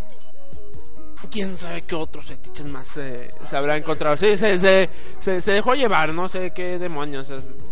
quién 1.32 1.58
sabe 1.58 1.82
qué 1.82 1.96
otros 1.96 2.26
fetiches 2.28 2.66
más 2.68 2.96
eh, 2.98 3.30
se 3.44 3.58
habrá 3.58 3.78
encontrado. 3.78 4.16
Sí, 4.18 4.38
se, 4.38 4.60
se, 4.60 4.90
se, 5.20 5.42
se 5.42 5.52
dejó 5.52 5.74
llevar, 5.74 6.14
no 6.14 6.30
sé 6.30 6.52
qué 6.52 6.78
demonios. 6.78 7.28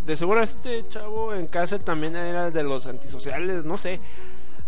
De 0.06 0.16
seguro 0.16 0.42
este 0.42 0.88
chavo 0.90 1.34
en 1.34 1.48
cárcel 1.48 1.84
también 1.84 2.16
era 2.16 2.50
de 2.50 2.64
los 2.64 2.86
antisociales, 2.88 3.64
no 3.66 3.78
sé. 3.78 4.00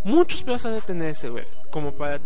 Muchos 0.03 0.43
pedos 0.43 0.65
ha 0.65 0.69
de 0.69 0.81
tener 0.81 1.09
ese, 1.09 1.29
güey. 1.29 1.45
Como 1.71 1.91
para 1.91 2.19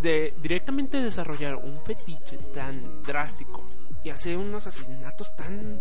de, 0.00 0.32
directamente 0.40 1.02
desarrollar 1.02 1.56
un 1.56 1.76
fetiche 1.76 2.38
tan 2.54 3.02
drástico 3.02 3.64
y 4.02 4.10
hacer 4.10 4.36
unos 4.38 4.66
asesinatos 4.66 5.36
tan 5.36 5.78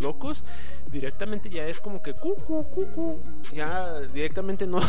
locos, 0.00 0.42
directamente 0.90 1.48
ya 1.48 1.64
es 1.64 1.78
como 1.78 2.02
que 2.02 2.12
cucu, 2.12 2.64
cucu. 2.70 3.20
Ya 3.52 4.00
directamente 4.12 4.66
no. 4.66 4.80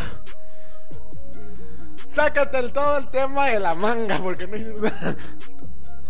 Sácate 2.16 2.60
el, 2.60 2.72
todo 2.72 2.98
el 2.98 3.10
tema 3.12 3.48
de 3.48 3.60
la 3.60 3.76
manga, 3.76 4.18
porque 4.20 4.48
no 4.48 4.58
nada. 4.82 5.16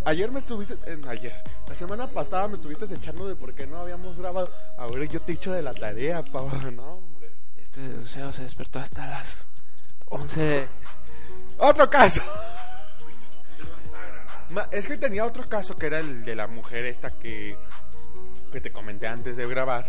Ayer 0.04 0.30
me 0.30 0.38
estuviste. 0.38 0.74
eh, 0.86 1.00
ayer. 1.08 1.42
La 1.68 1.74
semana 1.74 2.06
pasada 2.06 2.46
me 2.46 2.54
estuviste 2.54 2.84
echando 2.94 3.26
de 3.26 3.34
por 3.34 3.52
qué 3.54 3.66
no 3.66 3.78
habíamos 3.78 4.16
grabado. 4.16 4.48
Ahora 4.78 5.04
yo 5.04 5.18
te 5.20 5.32
he 5.32 5.34
hecho 5.34 5.52
de 5.52 5.62
la 5.62 5.74
tarea, 5.74 6.22
pavo. 6.22 6.48
No, 6.72 6.94
hombre. 6.98 7.32
Este 7.56 7.80
desgraciado 7.80 8.32
se 8.32 8.42
despertó 8.42 8.78
hasta 8.78 9.04
las 9.06 9.48
11 10.08 10.40
de... 10.42 10.68
Otro 11.58 11.90
caso. 11.90 12.22
Ma- 14.50 14.68
Es 14.70 14.86
que 14.86 14.96
tenía 14.96 15.24
otro 15.24 15.44
caso 15.44 15.74
que 15.74 15.86
era 15.86 15.98
el 15.98 16.24
de 16.24 16.34
la 16.36 16.46
mujer 16.46 16.84
esta 16.84 17.10
que. 17.10 17.58
que 18.52 18.60
te 18.60 18.70
comenté 18.70 19.06
antes 19.08 19.36
de 19.36 19.46
grabar. 19.48 19.84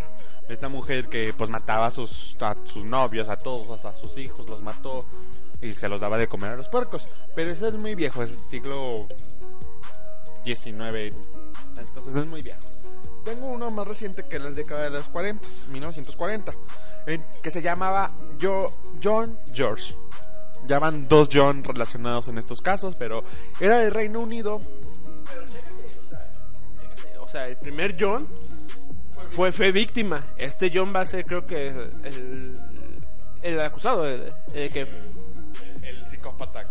Esta 0.48 0.68
mujer 0.68 1.08
que 1.08 1.32
pues 1.36 1.50
mataba 1.50 1.86
a 1.86 1.90
sus, 1.90 2.36
a 2.42 2.56
sus 2.64 2.84
novios, 2.84 3.28
a 3.28 3.36
todos, 3.36 3.70
hasta 3.70 3.90
a 3.90 3.94
sus 3.94 4.16
hijos, 4.18 4.48
los 4.48 4.62
mató 4.62 5.06
y 5.60 5.72
se 5.72 5.88
los 5.88 6.00
daba 6.00 6.18
de 6.18 6.28
comer 6.28 6.52
a 6.52 6.56
los 6.56 6.68
puercos. 6.68 7.06
Pero 7.34 7.50
ese 7.50 7.68
es 7.68 7.74
muy 7.74 7.94
viejo, 7.94 8.22
es 8.22 8.30
siglo 8.48 9.06
XIX. 10.44 11.14
Entonces 11.78 12.16
es 12.16 12.26
muy 12.26 12.42
viejo. 12.42 12.60
Tengo 13.24 13.46
uno 13.46 13.70
más 13.70 13.86
reciente 13.86 14.24
que 14.26 14.38
la 14.38 14.50
década 14.50 14.84
de 14.84 14.90
los 14.90 15.08
40, 15.08 15.46
1940, 15.70 16.54
en- 17.06 17.24
que 17.42 17.50
se 17.50 17.60
llamaba 17.60 18.10
Jo- 18.40 18.70
John 19.02 19.38
George. 19.52 19.94
Ya 20.66 20.78
van 20.78 21.08
dos 21.08 21.28
John 21.32 21.62
relacionados 21.62 22.28
en 22.28 22.38
estos 22.38 22.60
casos, 22.60 22.94
pero 22.98 23.22
era 23.60 23.78
de 23.80 23.90
Reino 23.90 24.20
Unido. 24.20 24.60
O 27.20 27.28
sea, 27.28 27.46
el 27.48 27.56
primer 27.58 27.96
John 27.98 28.26
fue, 29.32 29.52
fue 29.52 29.70
víctima. 29.72 30.24
Este 30.38 30.70
John 30.72 30.92
va 30.94 31.00
a 31.00 31.06
ser 31.06 31.24
creo 31.24 31.44
que 31.44 31.66
el, 31.68 32.52
el 33.42 33.60
acusado, 33.60 34.06
el, 34.06 34.32
el 34.54 34.72
que... 34.72 34.86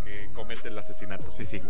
Que 0.04 0.30
comete 0.34 0.68
el 0.68 0.78
asesinato, 0.78 1.32
sí, 1.32 1.46
sí. 1.46 1.62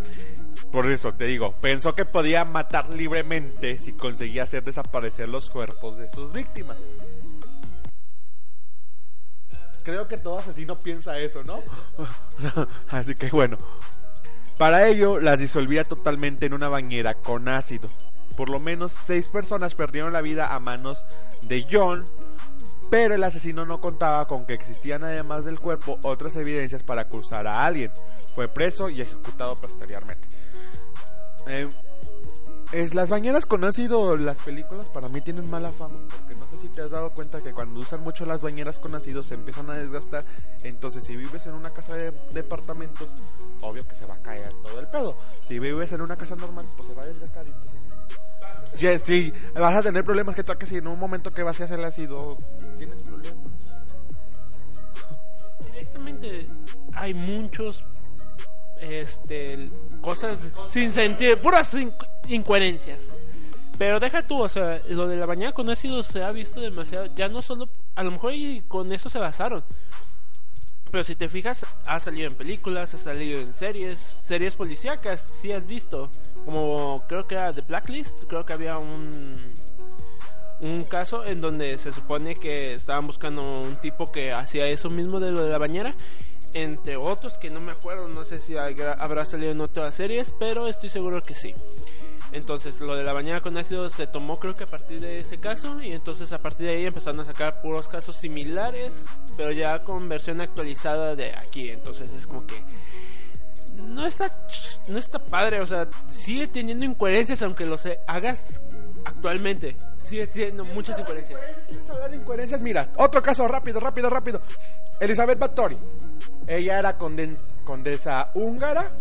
Por 0.71 0.89
eso 0.91 1.13
te 1.13 1.25
digo, 1.25 1.53
pensó 1.61 1.95
que 1.95 2.05
podía 2.05 2.45
matar 2.45 2.89
libremente 2.89 3.77
si 3.77 3.93
conseguía 3.93 4.43
hacer 4.43 4.63
desaparecer 4.63 5.29
los 5.29 5.49
cuerpos 5.49 5.97
de 5.97 6.09
sus 6.09 6.31
víctimas. 6.33 6.77
Creo 9.83 10.07
que 10.07 10.17
todo 10.17 10.39
asesino 10.39 10.77
piensa 10.77 11.17
eso, 11.17 11.43
¿no? 11.43 11.61
Así 12.89 13.15
que 13.15 13.29
bueno. 13.29 13.57
Para 14.57 14.87
ello, 14.87 15.19
las 15.19 15.39
disolvía 15.39 15.83
totalmente 15.83 16.47
en 16.47 16.53
una 16.53 16.67
bañera 16.67 17.13
con 17.13 17.47
ácido. 17.47 17.89
Por 18.35 18.49
lo 18.49 18.59
menos 18.59 18.91
seis 18.91 19.27
personas 19.27 19.75
perdieron 19.75 20.13
la 20.13 20.21
vida 20.21 20.53
a 20.53 20.59
manos 20.59 21.05
de 21.43 21.65
John, 21.71 22.05
pero 22.89 23.15
el 23.15 23.23
asesino 23.23 23.65
no 23.65 23.81
contaba 23.81 24.25
con 24.27 24.45
que 24.45 24.53
existían 24.53 25.03
además 25.03 25.45
del 25.45 25.59
cuerpo 25.59 25.99
otras 26.03 26.35
evidencias 26.35 26.83
para 26.83 27.01
acusar 27.01 27.47
a 27.47 27.65
alguien. 27.65 27.91
Fue 28.35 28.47
preso 28.47 28.89
y 28.89 29.01
ejecutado 29.01 29.55
posteriormente. 29.55 30.27
Eh, 31.47 31.67
es, 32.73 32.93
las 32.93 33.09
bañeras 33.09 33.45
con 33.45 33.63
ácido, 33.63 34.17
las 34.17 34.37
películas 34.37 34.85
para 34.87 35.07
mí 35.07 35.21
tienen 35.21 35.49
mala 35.49 35.71
fama, 35.71 35.99
porque 36.09 36.35
no 36.35 36.45
sé 36.47 36.61
si 36.61 36.69
te 36.69 36.81
has 36.81 36.91
dado 36.91 37.11
cuenta 37.11 37.41
que 37.41 37.53
cuando 37.53 37.79
usan 37.79 38.01
mucho 38.01 38.25
las 38.25 38.41
bañeras 38.41 38.77
con 38.77 38.93
ácido 38.93 39.23
se 39.23 39.35
empiezan 39.35 39.69
a 39.69 39.77
desgastar. 39.77 40.25
Entonces, 40.63 41.05
si 41.05 41.15
vives 41.15 41.45
en 41.45 41.53
una 41.53 41.69
casa 41.69 41.95
de 41.95 42.11
departamentos, 42.33 43.07
obvio 43.61 43.87
que 43.87 43.95
se 43.95 44.05
va 44.05 44.15
a 44.15 44.21
caer 44.21 44.51
todo 44.63 44.79
el 44.79 44.87
pedo. 44.87 45.17
Si 45.47 45.59
vives 45.59 45.93
en 45.93 46.01
una 46.01 46.17
casa 46.17 46.35
normal, 46.35 46.65
pues 46.75 46.89
se 46.89 46.93
va 46.93 47.03
a 47.03 47.05
desgastar. 47.05 47.45
Entonces, 47.45 47.79
Ya, 48.79 48.97
sí, 48.99 49.33
vas 49.55 49.75
a 49.75 49.81
tener 49.81 50.03
problemas 50.03 50.35
que 50.35 50.43
toques 50.43 50.69
si 50.69 50.77
en 50.77 50.87
un 50.87 50.99
momento 50.99 51.31
que 51.31 51.41
vacías 51.43 51.71
el 51.71 51.83
ácido 51.83 52.35
tienes 52.77 52.97
problemas. 53.05 53.37
Directamente 55.65 56.47
hay 56.93 57.13
muchos 57.13 57.83
este 58.79 59.69
cosas 60.01 60.39
sin 60.69 60.93
sentido, 60.93 61.37
puras 61.37 61.73
in- 61.73 61.93
incoherencias. 62.27 63.11
Pero 63.77 63.99
deja 63.99 64.25
tú, 64.25 64.41
o 64.41 64.49
sea, 64.49 64.79
lo 64.89 65.07
de 65.07 65.17
la 65.17 65.25
bañera 65.27 65.51
con 65.51 65.69
ácido 65.69 66.01
se 66.03 66.23
ha 66.23 66.31
visto 66.31 66.59
demasiado, 66.59 67.05
ya 67.15 67.27
no 67.29 67.41
solo, 67.43 67.69
a 67.95 68.03
lo 68.03 68.11
mejor 68.11 68.33
y 68.33 68.61
con 68.67 68.91
eso 68.91 69.09
se 69.09 69.19
basaron. 69.19 69.63
Pero 70.91 71.03
si 71.03 71.15
te 71.15 71.29
fijas, 71.29 71.65
ha 71.85 71.99
salido 71.99 72.27
en 72.27 72.35
películas, 72.35 72.93
ha 72.93 72.97
salido 72.97 73.39
en 73.39 73.53
series, 73.53 73.99
series 73.99 74.55
policíacas, 74.55 75.25
sí 75.41 75.51
has 75.51 75.65
visto. 75.65 76.09
Como 76.45 77.03
creo 77.07 77.27
que 77.27 77.35
era 77.35 77.51
The 77.51 77.61
Blacklist, 77.61 78.23
creo 78.25 78.45
que 78.45 78.53
había 78.53 78.77
un 78.77 79.53
un 80.59 80.85
caso 80.85 81.23
en 81.25 81.41
donde 81.41 81.77
se 81.77 81.91
supone 81.91 82.35
que 82.35 82.73
estaban 82.73 83.05
buscando 83.05 83.61
un 83.61 83.75
tipo 83.75 84.11
que 84.11 84.31
hacía 84.31 84.67
eso 84.67 84.89
mismo 84.89 85.19
de 85.19 85.31
lo 85.31 85.43
de 85.43 85.49
la 85.49 85.59
bañera, 85.59 85.95
entre 86.53 86.97
otros 86.97 87.37
que 87.37 87.49
no 87.49 87.59
me 87.59 87.71
acuerdo, 87.71 88.07
no 88.07 88.25
sé 88.25 88.39
si 88.39 88.55
habrá 88.57 89.25
salido 89.25 89.51
en 89.51 89.61
otras 89.61 89.93
series, 89.93 90.33
pero 90.39 90.67
estoy 90.67 90.89
seguro 90.89 91.21
que 91.21 91.35
sí. 91.35 91.53
Entonces, 92.31 92.79
lo 92.81 92.95
de 92.95 93.03
la 93.03 93.13
bañada 93.13 93.39
con 93.39 93.57
ácido 93.57 93.89
se 93.89 94.05
tomó 94.07 94.37
creo 94.37 94.53
que 94.53 94.65
a 94.65 94.67
partir 94.67 94.99
de 94.99 95.19
ese 95.19 95.39
caso 95.39 95.81
y 95.81 95.93
entonces 95.93 96.31
a 96.33 96.39
partir 96.39 96.67
de 96.67 96.73
ahí 96.75 96.85
empezaron 96.85 97.19
a 97.21 97.25
sacar 97.25 97.61
puros 97.61 97.87
casos 97.87 98.15
similares, 98.17 98.91
pero 99.37 99.51
ya 99.51 99.83
con 99.83 100.09
versión 100.09 100.41
actualizada 100.41 101.15
de 101.15 101.33
aquí. 101.35 101.69
Entonces 101.69 102.09
es 102.17 102.27
como 102.27 102.45
que 102.45 102.61
no 103.75 104.05
está 104.05 104.29
no 104.89 104.97
está 104.97 105.19
padre, 105.19 105.61
o 105.61 105.67
sea, 105.67 105.87
sigue 106.09 106.47
teniendo 106.47 106.83
incoherencias 106.85 107.41
aunque 107.43 107.65
lo 107.65 107.77
se- 107.77 107.99
hagas 108.07 108.61
actualmente. 109.05 109.75
Sigue 110.03 110.27
teniendo 110.27 110.63
muchas 110.65 110.97
incoherencias. 110.99 111.39
¿Quieres 111.67 111.89
hablar 111.89 112.09
de 112.11 112.17
incoherencias? 112.17 112.61
Mira, 112.61 112.89
otro 112.97 113.21
caso 113.21 113.47
rápido, 113.47 113.79
rápido, 113.79 114.09
rápido. 114.09 114.41
Elizabeth 114.99 115.37
Bathory. 115.37 115.77
Ella 116.47 116.79
era 116.79 116.97
conden- 116.97 117.37
condesa 117.65 118.31
húngara 118.35 118.91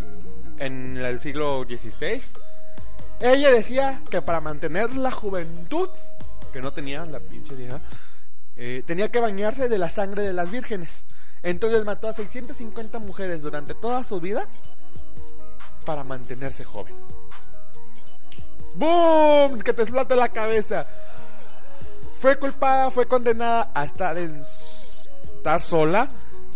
en 0.59 0.97
el 0.97 1.19
siglo 1.21 1.63
XVI. 1.63 2.21
Ella 3.19 3.51
decía 3.51 4.01
que 4.09 4.21
para 4.21 4.41
mantener 4.41 4.95
la 4.95 5.11
juventud, 5.11 5.89
que 6.53 6.61
no 6.61 6.71
tenía 6.71 7.05
la 7.05 7.19
pinche 7.19 7.55
vieja, 7.55 7.79
eh, 8.55 8.83
tenía 8.85 9.09
que 9.09 9.19
bañarse 9.19 9.69
de 9.69 9.77
la 9.77 9.89
sangre 9.89 10.23
de 10.23 10.33
las 10.33 10.51
vírgenes. 10.51 11.03
Entonces 11.43 11.85
mató 11.85 12.07
a 12.07 12.13
650 12.13 12.99
mujeres 12.99 13.41
durante 13.41 13.73
toda 13.73 14.03
su 14.03 14.19
vida 14.19 14.47
para 15.85 16.03
mantenerse 16.03 16.63
joven. 16.63 16.95
¡Boom! 18.75 19.61
Que 19.61 19.73
te 19.73 19.81
explote 19.81 20.15
la 20.15 20.29
cabeza. 20.29 20.85
Fue 22.19 22.37
culpada, 22.37 22.91
fue 22.91 23.07
condenada 23.07 23.71
a 23.73 23.85
estar 23.85 24.17
en 24.17 24.39
estar 24.39 25.61
sola, 25.61 26.07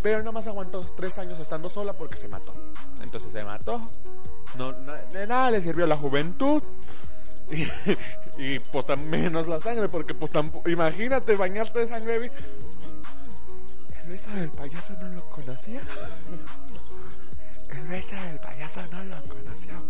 pero 0.01 0.19
nada 0.19 0.31
más 0.31 0.47
aguantó 0.47 0.81
tres 0.95 1.17
años 1.17 1.39
estando 1.39 1.69
sola 1.69 1.93
porque 1.93 2.17
se 2.17 2.27
mató. 2.27 2.53
Entonces 3.01 3.31
se 3.31 3.43
mató. 3.43 3.79
No, 4.57 4.73
de 4.73 5.27
nada 5.27 5.51
le 5.51 5.61
sirvió 5.61 5.85
la 5.85 5.97
juventud. 5.97 6.61
Y, 7.51 7.67
y, 8.55 8.59
pues 8.59 8.85
menos 8.97 9.45
la 9.45 9.59
sangre, 9.59 9.89
porque 9.89 10.13
pues 10.13 10.31
tampoco, 10.31 10.69
imagínate 10.69 11.35
bañarte 11.35 11.81
de 11.81 11.89
sangre. 11.89 12.31
El 14.03 14.09
beso 14.09 14.29
del 14.31 14.49
payaso 14.49 14.93
no 15.01 15.09
lo 15.09 15.25
conocía. 15.25 15.81
El 17.69 17.87
beso 17.89 18.15
del 18.15 18.39
payaso 18.39 18.81
no 18.93 19.03
lo 19.03 19.21
conocía. 19.23 19.81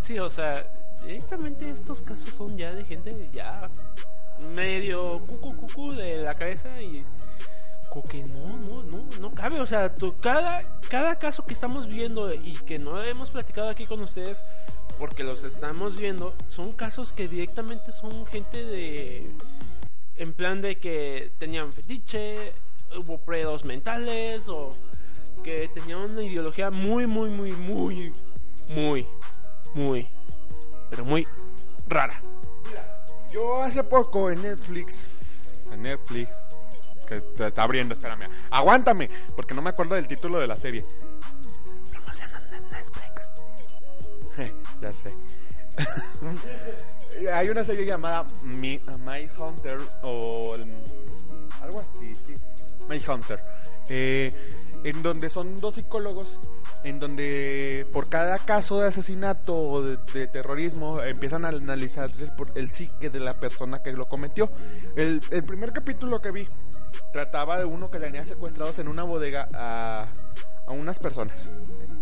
Sí, 0.00 0.18
o 0.18 0.28
sea, 0.28 0.70
directamente 1.02 1.70
estos 1.70 2.02
casos 2.02 2.28
son 2.34 2.58
ya 2.58 2.74
de 2.74 2.84
gente 2.84 3.28
ya 3.32 3.70
medio 4.54 5.20
cucu 5.20 5.56
cucu 5.56 5.92
de 5.92 6.18
la 6.18 6.34
cabeza 6.34 6.80
y 6.82 7.04
que 8.10 8.24
no, 8.24 8.46
no, 8.58 8.82
no, 8.82 9.04
no 9.20 9.30
cabe, 9.32 9.60
o 9.60 9.66
sea, 9.66 9.94
tú- 9.94 10.14
cada, 10.20 10.62
cada 10.88 11.16
caso 11.18 11.44
que 11.44 11.52
estamos 11.54 11.86
viendo 11.86 12.32
y 12.32 12.52
que 12.66 12.78
no 12.78 13.02
hemos 13.02 13.30
platicado 13.30 13.68
aquí 13.68 13.86
con 13.86 14.00
ustedes 14.00 14.42
porque 14.98 15.24
los 15.24 15.42
estamos 15.44 15.96
viendo, 15.96 16.34
son 16.48 16.72
casos 16.72 17.12
que 17.12 17.26
directamente 17.28 17.92
son 17.92 18.26
gente 18.26 18.64
de 18.64 19.30
en 20.16 20.32
plan 20.34 20.60
de 20.60 20.78
que 20.78 21.32
tenían 21.38 21.72
fetiche, 21.72 22.52
hubo 22.96 23.18
predos 23.18 23.64
mentales 23.64 24.48
o 24.48 24.70
que 25.42 25.68
tenían 25.74 25.98
una 26.00 26.22
ideología 26.22 26.70
muy, 26.70 27.06
muy, 27.06 27.28
muy, 27.30 27.52
muy, 27.52 28.12
muy, 28.72 29.06
muy, 29.74 30.08
pero 30.90 31.04
muy 31.04 31.26
rara. 31.88 32.20
Yo 33.32 33.62
hace 33.62 33.82
poco 33.82 34.30
en 34.30 34.42
Netflix, 34.42 35.08
en 35.72 35.82
Netflix, 35.82 36.30
que 37.04 37.20
te 37.20 37.46
está 37.46 37.62
abriendo, 37.62 37.94
espérame, 37.94 38.28
aguántame, 38.50 39.08
porque 39.36 39.54
no 39.54 39.62
me 39.62 39.70
acuerdo 39.70 39.94
del 39.94 40.06
título 40.06 40.38
de 40.38 40.46
la 40.46 40.56
serie. 40.56 40.84
Promocionando 41.90 42.56
en 42.56 42.70
Netflix. 42.70 43.30
ya 44.80 44.92
sé. 44.92 45.12
Hay 47.32 47.48
una 47.48 47.64
serie 47.64 47.86
llamada 47.86 48.26
Mi, 48.42 48.80
My 49.04 49.28
Hunter 49.38 49.78
o 50.02 50.54
el- 50.56 50.72
algo 51.62 51.80
así, 51.80 52.12
sí. 52.26 52.34
My 52.88 53.00
Hunter. 53.06 53.40
Eh, 53.88 54.32
en 54.82 55.02
donde 55.02 55.30
son 55.30 55.56
dos 55.56 55.76
psicólogos, 55.76 56.38
en 56.82 56.98
donde 57.00 57.86
por 57.92 58.08
cada 58.08 58.38
caso 58.38 58.80
de 58.80 58.88
asesinato 58.88 59.54
o 59.54 59.80
de, 59.82 59.96
de 60.12 60.26
terrorismo 60.26 61.00
empiezan 61.02 61.44
a 61.46 61.48
analizar 61.48 62.10
el, 62.18 62.30
el 62.54 62.70
psique 62.70 63.08
de 63.08 63.20
la 63.20 63.32
persona 63.34 63.82
que 63.82 63.92
lo 63.92 64.06
cometió. 64.08 64.50
El, 64.96 65.20
el 65.30 65.44
primer 65.44 65.72
capítulo 65.72 66.20
que 66.20 66.30
vi 66.32 66.48
trataba 67.12 67.58
de 67.58 67.64
uno 67.64 67.90
que 67.90 67.98
tenía 67.98 68.24
secuestrados 68.24 68.78
en 68.78 68.88
una 68.88 69.02
bodega 69.04 69.48
a, 69.54 70.06
a 70.66 70.72
unas 70.72 70.98
personas. 70.98 71.50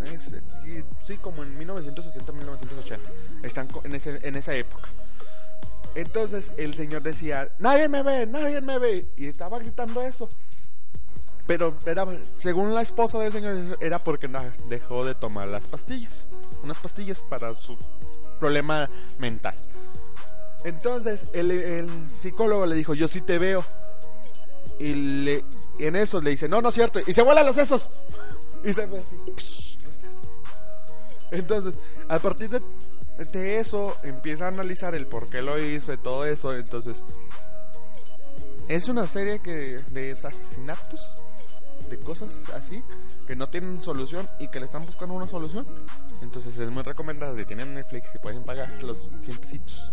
Es- 0.05 0.33
y- 0.67 0.85
sí, 1.05 1.17
como 1.19 1.43
en 1.43 1.59
1960-1980. 1.59 2.99
Están 3.43 3.69
en, 3.85 3.95
ese- 3.95 4.27
en 4.27 4.37
esa 4.37 4.55
época. 4.55 4.89
Entonces 5.95 6.53
el 6.57 6.75
señor 6.75 7.03
decía, 7.03 7.51
nadie 7.59 7.89
me 7.89 8.03
ve, 8.03 8.27
nadie 8.27 8.61
me 8.61 8.79
ve. 8.79 9.13
Y 9.17 9.27
estaba 9.27 9.59
gritando 9.59 10.01
eso. 10.03 10.29
Pero 11.47 11.77
era, 11.87 12.07
según 12.37 12.73
la 12.75 12.83
esposa 12.83 13.19
del 13.19 13.33
señor, 13.33 13.57
era 13.81 13.99
porque 13.99 14.29
dejó 14.69 15.05
de 15.05 15.15
tomar 15.15 15.49
las 15.49 15.67
pastillas. 15.67 16.29
Unas 16.63 16.79
pastillas 16.79 17.21
para 17.29 17.53
su 17.55 17.77
problema 18.39 18.89
mental. 19.19 19.55
Entonces 20.65 21.29
el 21.33 21.89
psicólogo 22.21 22.65
le 22.67 22.77
dijo, 22.77 22.95
yo 22.95 23.09
sí 23.09 23.21
te 23.21 23.39
veo. 23.39 23.65
Y 24.83 24.95
le, 24.95 25.45
en 25.79 25.95
eso 25.95 26.21
le 26.21 26.31
dice, 26.31 26.49
no, 26.49 26.61
no 26.61 26.71
es 26.71 26.75
cierto. 26.75 26.99
Y 27.07 27.13
se 27.13 27.23
vuelan 27.23 27.47
los 27.47 27.55
sesos. 27.55 27.93
Y 28.65 28.73
se 28.73 28.85
ve 28.85 28.99
así. 28.99 29.79
Entonces, 31.31 31.77
a 32.09 32.19
partir 32.19 32.51
de, 32.51 32.61
de 33.33 33.61
eso, 33.61 33.97
empieza 34.03 34.47
a 34.47 34.49
analizar 34.49 34.97
el 34.97 35.07
por 35.07 35.31
qué 35.31 35.41
lo 35.41 35.63
hizo 35.63 35.93
y 35.93 35.99
todo 35.99 36.25
eso. 36.25 36.53
Entonces, 36.53 37.05
es 38.67 38.89
una 38.89 39.07
serie 39.07 39.39
que 39.39 39.85
de 39.93 40.11
asesinatos, 40.11 41.15
de 41.89 41.99
cosas 42.01 42.41
así, 42.53 42.83
que 43.29 43.37
no 43.37 43.47
tienen 43.47 43.81
solución 43.83 44.29
y 44.41 44.49
que 44.49 44.59
le 44.59 44.67
están 44.67 44.85
buscando 44.85 45.15
una 45.15 45.29
solución. 45.29 45.65
Entonces, 46.23 46.59
es 46.59 46.71
muy 46.71 46.83
recomendada. 46.83 47.37
Si 47.37 47.45
tienen 47.45 47.73
Netflix, 47.73 48.09
que 48.09 48.19
pueden 48.19 48.43
pagar 48.43 48.69
los 48.83 49.13
100 49.21 49.39
pesitos. 49.39 49.93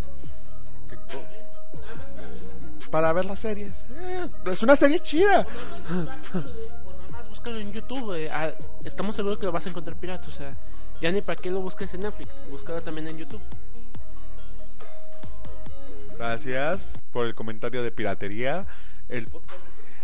Para 2.92 3.14
ver 3.14 3.26
las 3.26 3.40
series. 3.40 3.72
Eh, 3.92 4.28
es 4.48 4.64
una 4.64 4.76
serie 4.76 5.00
chida. 5.00 5.46
O 5.90 5.94
nada 5.94 7.10
más 7.12 7.30
búscalo 7.30 7.58
en 7.58 7.72
YouTube, 7.72 8.14
eh, 8.16 8.30
ah, 8.32 8.52
estamos 8.84 9.16
seguros 9.16 9.38
que 9.38 9.46
lo 9.46 9.52
vas 9.52 9.66
a 9.66 9.70
encontrar 9.70 9.96
pirata, 9.98 10.28
o 10.28 10.32
sea, 10.32 10.56
ya 11.02 11.12
ni 11.12 11.22
para 11.22 11.36
qué 11.42 11.52
lo 11.52 11.62
busques 11.62 11.94
en 11.94 12.02
Netflix, 12.02 12.32
búscalo 12.50 12.82
también 12.82 13.08
en 13.08 13.18
YouTube. 13.18 13.42
Gracias 16.18 17.00
por 17.12 17.26
el 17.28 17.36
comentario 17.36 17.82
de 17.84 17.92
piratería. 17.92 18.66
El 19.08 19.26
podcast, 19.28 19.62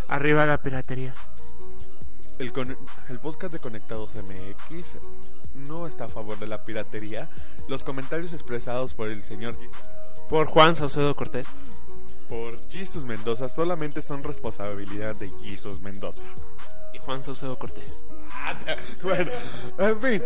Arriba 0.07 0.45
la 0.45 0.61
piratería. 0.61 1.13
el, 2.39 2.53
con- 2.53 2.77
el 3.09 3.19
podcast 3.19 3.51
de 3.53 3.59
Conectados 3.59 4.13
MX 4.15 4.97
no 5.55 5.87
está 5.87 6.05
a 6.05 6.09
favor 6.09 6.37
de 6.39 6.47
la 6.47 6.63
piratería. 6.63 7.29
Los 7.67 7.83
comentarios 7.83 8.31
expresados 8.33 8.93
por 8.93 9.09
el 9.09 9.23
señor 9.23 9.57
Por 10.29 10.47
Juan 10.47 10.75
Saucedo 10.75 11.15
Cortés. 11.15 11.47
por 12.27 12.59
Jesus 12.69 13.05
Mendoza 13.05 13.47
solamente 13.47 14.01
son 14.01 14.23
responsabilidad 14.23 15.15
de 15.15 15.29
Jesus 15.39 15.79
Mendoza. 15.79 16.25
Y 16.93 16.97
Juan 16.99 17.23
Saucedo 17.23 17.57
Cortés. 17.59 18.03
bueno, 19.03 19.31
en 19.77 20.01
fin. 20.01 20.23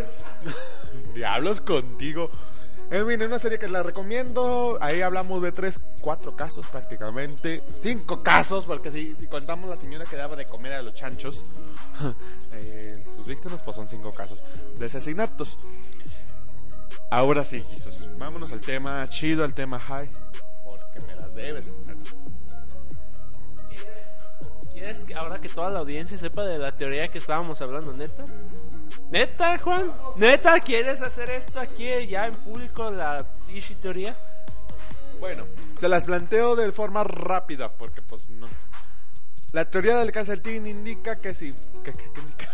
Diablos 1.14 1.60
contigo. 1.60 2.30
En 2.90 3.06
fin, 3.06 3.20
es 3.20 3.28
una 3.28 3.38
serie 3.38 3.58
que 3.58 3.68
la 3.68 3.82
recomiendo. 3.82 4.78
Ahí 4.80 5.00
hablamos 5.00 5.42
de 5.42 5.52
tres, 5.52 5.78
cuatro 6.00 6.34
casos 6.34 6.66
prácticamente. 6.66 7.62
Cinco 7.74 8.22
casos, 8.22 8.64
porque 8.64 8.90
si, 8.90 9.14
si 9.16 9.26
contamos 9.28 9.70
la 9.70 9.76
señora 9.76 10.04
que 10.06 10.16
daba 10.16 10.34
de 10.34 10.46
comer 10.46 10.72
a 10.72 10.82
los 10.82 10.94
chanchos, 10.94 11.44
eh, 12.52 13.00
sus 13.16 13.26
víctimas, 13.26 13.62
pues 13.62 13.76
son 13.76 13.88
cinco 13.88 14.10
casos 14.10 14.42
de 14.76 14.86
asesinatos. 14.86 15.58
Ahora 17.10 17.42
sí, 17.44 17.62
Jesús. 17.62 18.08
Vámonos 18.18 18.52
al 18.52 18.60
tema 18.60 19.06
chido, 19.08 19.44
al 19.44 19.54
tema 19.54 19.78
high. 19.78 20.08
Porque 20.64 21.00
me 21.06 21.14
las 21.16 21.34
debes. 21.34 21.72
¿Quieres 24.72 25.04
que 25.04 25.14
ahora 25.14 25.38
que 25.38 25.48
toda 25.48 25.70
la 25.70 25.80
audiencia 25.80 26.18
sepa 26.18 26.44
de 26.44 26.58
la 26.58 26.72
teoría 26.72 27.08
que 27.08 27.18
estábamos 27.18 27.60
hablando, 27.60 27.92
neta? 27.92 28.24
¿Neta, 29.10 29.58
Juan? 29.58 29.92
¿Neta 30.16 30.58
quieres 30.60 31.02
hacer 31.02 31.30
esto 31.30 31.58
aquí 31.60 31.88
ya 32.06 32.26
en 32.26 32.34
público, 32.34 32.90
la 32.90 33.26
ishi 33.52 33.74
teoría? 33.74 34.16
Bueno, 35.18 35.44
se 35.78 35.88
las 35.88 36.04
planteo 36.04 36.54
de 36.56 36.70
forma 36.72 37.04
rápida, 37.04 37.70
porque 37.72 38.00
pues 38.02 38.30
no. 38.30 38.48
La 39.52 39.68
teoría 39.68 39.96
del 39.96 40.12
calcetín 40.12 40.66
indica 40.66 41.16
que 41.16 41.34
sí. 41.34 41.52
¿Qué, 41.84 41.92
qué- 41.92 42.10
qué 42.14 42.20
indica? 42.20 42.48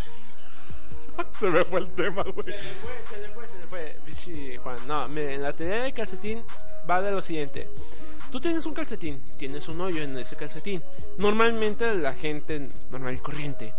se 1.39 1.47
me 1.49 1.61
fue 1.63 1.79
el 1.81 1.89
tema, 1.91 2.23
güey. 2.23 2.45
Se 2.45 2.51
le 2.51 2.73
fue, 2.73 2.91
se 3.09 3.17
le 3.21 3.29
fue, 3.29 3.47
se 3.47 3.57
le 3.59 3.67
fue. 3.67 3.99
Vichy, 4.05 4.57
Juan, 4.57 4.77
no, 4.87 5.07
miren, 5.09 5.41
la 5.41 5.53
teoría 5.53 5.83
del 5.83 5.93
calcetín 5.93 6.43
va 6.89 7.01
de 7.01 7.11
lo 7.11 7.21
siguiente. 7.21 7.69
Tú 8.31 8.39
tienes 8.39 8.65
un 8.65 8.73
calcetín, 8.73 9.21
tienes 9.37 9.67
un 9.69 9.79
hoyo 9.81 10.03
en 10.03 10.17
ese 10.17 10.35
calcetín. 10.35 10.83
Normalmente 11.17 11.93
la 11.95 12.13
gente 12.13 12.67
normal 12.91 13.15
y 13.15 13.17
corriente 13.19 13.73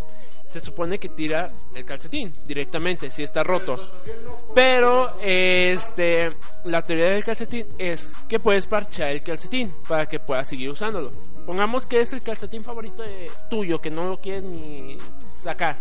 se 0.47 0.59
supone 0.59 0.97
que 0.97 1.09
tira 1.09 1.45
el 1.75 1.85
calcetín 1.85 2.33
directamente 2.47 3.11
si 3.11 3.21
está 3.21 3.43
roto. 3.43 3.79
Pero 4.55 5.15
este 5.21 6.35
la 6.65 6.81
teoría 6.81 7.11
del 7.11 7.23
calcetín 7.23 7.67
es 7.77 8.11
que 8.27 8.39
puedes 8.39 8.65
parchar 8.65 9.09
el 9.09 9.21
calcetín 9.23 9.71
para 9.87 10.07
que 10.07 10.19
puedas 10.19 10.47
seguir 10.47 10.71
usándolo. 10.71 11.11
Pongamos 11.45 11.85
que 11.85 12.01
es 12.01 12.11
el 12.13 12.23
calcetín 12.23 12.63
favorito 12.63 13.03
de- 13.03 13.29
tuyo 13.49 13.79
que 13.79 13.91
no 13.91 14.05
lo 14.05 14.17
quieres 14.19 14.43
ni 14.43 14.97
sacar. 15.41 15.79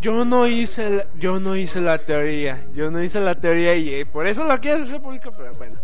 Yo 0.00 0.24
no 0.24 0.46
hice 0.46 0.88
la, 0.90 1.04
yo 1.18 1.38
no 1.40 1.56
hice 1.56 1.80
la 1.80 1.98
teoría, 1.98 2.62
yo 2.74 2.90
no 2.90 3.02
hice 3.02 3.20
la 3.20 3.34
teoría 3.34 3.74
y 3.76 4.04
por 4.04 4.26
eso 4.26 4.44
lo 4.44 4.58
quieres 4.60 4.82
hacer 4.88 5.00
público, 5.02 5.28
pero 5.36 5.52
bueno. 5.54 5.76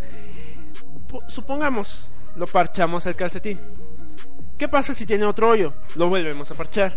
Po- 1.08 1.22
supongamos 1.28 2.08
lo 2.36 2.46
parchamos 2.46 3.04
el 3.06 3.14
calcetín. 3.16 3.58
¿Qué 4.58 4.68
pasa 4.68 4.94
si 4.94 5.04
tiene 5.04 5.26
otro 5.26 5.50
hoyo? 5.50 5.74
Lo 5.96 6.08
volvemos 6.08 6.50
a 6.50 6.54
parchar. 6.54 6.94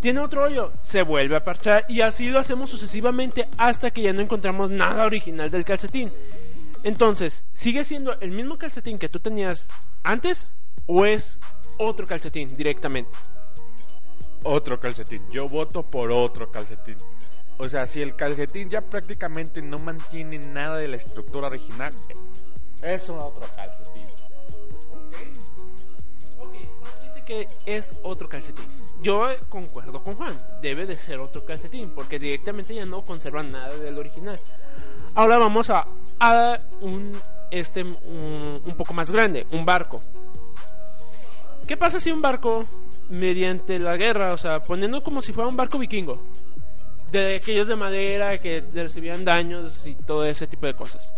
Tiene 0.00 0.20
otro 0.20 0.42
hoyo, 0.42 0.72
se 0.82 1.02
vuelve 1.02 1.36
a 1.36 1.42
parchar 1.44 1.86
y 1.88 2.02
así 2.02 2.28
lo 2.28 2.38
hacemos 2.38 2.68
sucesivamente 2.68 3.48
hasta 3.56 3.90
que 3.90 4.02
ya 4.02 4.12
no 4.12 4.20
encontramos 4.20 4.68
nada 4.70 5.04
original 5.06 5.50
del 5.50 5.64
calcetín. 5.64 6.12
Entonces, 6.82 7.44
¿sigue 7.54 7.86
siendo 7.86 8.20
el 8.20 8.30
mismo 8.32 8.58
calcetín 8.58 8.98
que 8.98 9.08
tú 9.08 9.18
tenías 9.18 9.66
antes 10.02 10.50
o 10.84 11.06
es 11.06 11.40
otro 11.78 12.06
calcetín 12.06 12.54
directamente? 12.54 13.10
Otro 14.44 14.78
calcetín. 14.78 15.22
Yo 15.30 15.48
voto 15.48 15.82
por 15.82 16.12
otro 16.12 16.50
calcetín. 16.50 16.96
O 17.58 17.68
sea, 17.68 17.86
si 17.86 18.02
el 18.02 18.14
calcetín 18.14 18.68
ya 18.68 18.82
prácticamente 18.82 19.62
no 19.62 19.78
mantiene 19.78 20.38
nada 20.38 20.76
de 20.76 20.88
la 20.88 20.96
estructura 20.96 21.46
original, 21.48 21.92
es 22.82 23.08
otro 23.08 23.46
calcetín. 23.56 24.04
Ok, 26.38 26.52
Juan 26.80 26.92
dice 27.04 27.24
que 27.24 27.46
es 27.64 27.96
otro 28.02 28.28
calcetín. 28.28 28.66
Yo 29.00 29.28
concuerdo 29.48 30.02
con 30.02 30.16
Juan, 30.16 30.36
debe 30.60 30.84
de 30.84 30.96
ser 30.98 31.20
otro 31.20 31.44
calcetín, 31.44 31.94
porque 31.94 32.18
directamente 32.18 32.74
ya 32.74 32.84
no 32.84 33.02
conserva 33.02 33.42
nada 33.42 33.74
del 33.76 33.98
original. 33.98 34.38
Ahora 35.14 35.38
vamos 35.38 35.70
a, 35.70 35.86
a 36.18 36.58
un, 36.80 37.12
este, 37.50 37.82
un 37.82 38.74
poco 38.76 38.92
más 38.94 39.10
grande, 39.10 39.46
un 39.52 39.64
barco. 39.64 40.00
¿Qué 41.66 41.76
pasa 41.76 42.00
si 42.00 42.10
un 42.10 42.20
barco, 42.20 42.66
mediante 43.10 43.78
la 43.78 43.96
guerra, 43.96 44.32
o 44.32 44.38
sea, 44.38 44.60
poniendo 44.60 45.02
como 45.02 45.22
si 45.22 45.32
fuera 45.32 45.48
un 45.48 45.56
barco 45.56 45.78
vikingo, 45.78 46.22
de 47.12 47.36
aquellos 47.36 47.68
de 47.68 47.76
madera 47.76 48.40
que 48.40 48.64
recibían 48.74 49.24
daños 49.24 49.86
y 49.86 49.94
todo 49.94 50.24
ese 50.24 50.46
tipo 50.46 50.66
de 50.66 50.74
cosas, 50.74 51.14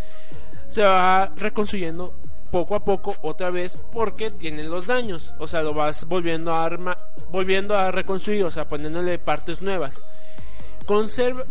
se 0.68 0.82
va 0.82 1.26
reconstruyendo 1.38 2.14
poco 2.50 2.74
a 2.74 2.84
poco 2.84 3.16
otra 3.22 3.50
vez 3.50 3.78
porque 3.92 4.30
tienen 4.30 4.70
los 4.70 4.86
daños. 4.86 5.34
O 5.38 5.46
sea, 5.46 5.62
lo 5.62 5.74
vas 5.74 6.04
volviendo 6.04 6.52
a 6.52 6.64
arma, 6.64 6.94
volviendo 7.30 7.76
a 7.76 7.90
reconstruir, 7.90 8.44
o 8.44 8.50
sea, 8.50 8.64
poniéndole 8.64 9.18
partes 9.18 9.62
nuevas. 9.62 10.02
Conserva, 10.86 11.44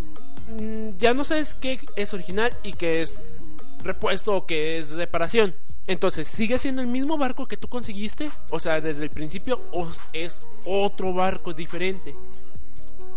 mm, 0.50 0.98
ya 0.98 1.14
no 1.14 1.24
sabes 1.24 1.56
qué 1.56 1.80
es 1.96 2.14
original 2.14 2.52
y 2.64 2.74
qué 2.74 3.02
es 3.02 3.40
repuesto 3.84 4.34
o 4.34 4.46
qué 4.46 4.80
es 4.80 4.92
reparación. 4.92 5.56
Entonces, 5.88 6.28
¿sigue 6.28 6.58
siendo 6.58 6.82
el 6.82 6.88
mismo 6.88 7.18
barco 7.18 7.48
que 7.48 7.58
tú 7.58 7.68
conseguiste? 7.68 8.30
O 8.50 8.60
sea, 8.60 8.82
desde 8.82 9.04
el 9.04 9.12
principio, 9.12 9.60
o 9.72 9.88
es 10.14 10.40
otro 10.66 11.14
barco 11.14 11.54
diferente. 11.54 12.16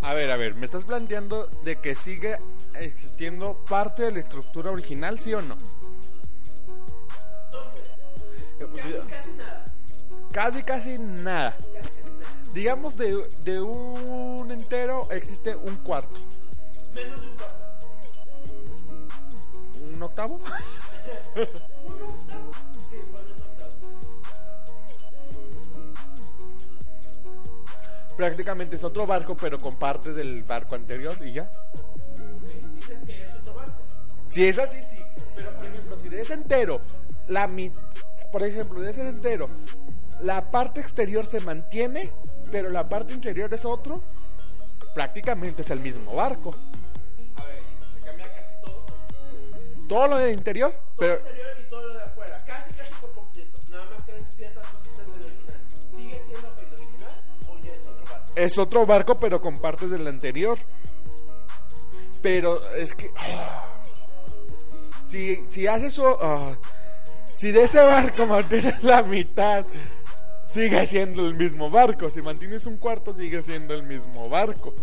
A 0.02 0.12
ver, 0.14 0.30
a 0.30 0.36
ver, 0.36 0.54
¿me 0.54 0.66
estás 0.66 0.84
planteando 0.84 1.46
de 1.64 1.76
que 1.76 1.94
sigue 1.94 2.36
existiendo 2.74 3.64
parte 3.64 4.04
de 4.04 4.12
la 4.12 4.20
estructura 4.20 4.70
original, 4.70 5.18
sí 5.18 5.32
o 5.32 5.40
no? 5.40 5.56
Eh, 8.60 8.66
pues, 8.70 8.82
sí, 8.84 8.94
Casi, 10.30 10.62
casi 10.62 10.98
nada. 10.98 11.56
Digamos, 12.52 12.96
de, 12.96 13.28
de 13.44 13.60
un 13.60 14.50
entero 14.50 15.10
existe 15.10 15.56
un 15.56 15.76
cuarto. 15.76 16.20
Menos 16.94 17.20
de 17.20 17.26
un 17.28 17.36
barco. 17.36 17.54
¿Un 19.94 20.02
octavo? 20.02 20.40
Prácticamente 28.16 28.76
es 28.76 28.84
otro 28.84 29.06
barco, 29.06 29.36
pero 29.36 29.58
con 29.58 29.76
partes 29.76 30.14
del 30.16 30.42
barco 30.42 30.74
anterior 30.74 31.16
y 31.24 31.32
ya. 31.32 31.42
Es. 31.48 31.58
Si 34.28 34.44
es 34.46 34.58
así, 34.58 34.82
sí. 34.82 35.00
Pero, 35.36 35.54
por 35.56 35.66
ejemplo, 35.66 35.96
si 35.98 36.08
de 36.08 36.20
ese 36.20 36.34
entero, 36.34 36.80
la 37.28 37.46
mi- 37.46 37.70
por 38.32 38.42
ejemplo, 38.42 38.80
de 38.82 38.90
ese 38.90 39.08
entero, 39.08 39.48
la 40.20 40.50
parte 40.50 40.80
exterior 40.80 41.26
se 41.26 41.40
mantiene, 41.40 42.10
pero 42.50 42.70
la 42.70 42.86
parte 42.86 43.12
interior 43.14 43.52
es 43.54 43.64
otro, 43.64 44.02
prácticamente 44.94 45.62
es 45.62 45.70
el 45.70 45.78
mismo 45.78 46.12
barco. 46.14 46.54
Todo 49.88 50.06
lo 50.06 50.18
del 50.18 50.34
interior, 50.34 50.70
Todo 50.70 50.82
pero 50.98 51.14
el 51.14 51.20
interior 51.20 51.56
y 51.60 51.70
todo 51.70 51.88
lo 51.88 51.94
de 51.94 52.02
afuera. 52.02 52.44
Casi, 52.46 52.72
casi 52.74 52.92
por 53.00 53.12
completo. 53.12 53.58
Nada 53.70 53.84
más 53.86 54.02
quedan 54.04 54.26
ciertas 54.26 54.66
cositas 54.66 54.98
del 54.98 55.22
original. 55.22 55.60
¿Sigue 55.96 56.20
siendo 56.20 56.48
el 56.60 56.74
original 56.74 57.22
o 57.48 57.58
ya 57.58 57.72
es 57.72 57.78
otro 57.78 58.04
barco? 58.04 58.32
es 58.36 58.58
otro 58.58 58.86
barco, 58.86 59.14
pero 59.16 59.40
con 59.40 59.58
partes 59.58 59.90
del 59.90 60.06
anterior. 60.06 60.58
Pero 62.20 62.62
es 62.74 62.94
que. 62.94 63.10
ah, 63.16 63.82
si, 65.08 65.44
si 65.48 65.66
haces 65.66 65.94
eso. 65.94 66.18
ah, 66.20 66.56
si 67.34 67.52
de 67.52 67.62
ese 67.62 67.80
barco 67.80 68.26
mantienes 68.26 68.82
la 68.82 69.02
mitad, 69.04 69.64
sigue 70.48 70.86
siendo 70.86 71.24
el 71.24 71.36
mismo 71.36 71.70
barco. 71.70 72.10
Si 72.10 72.20
mantienes 72.20 72.66
un 72.66 72.78
cuarto, 72.78 73.14
sigue 73.14 73.42
siendo 73.42 73.74
el 73.74 73.84
mismo 73.84 74.28
barco. 74.28 74.74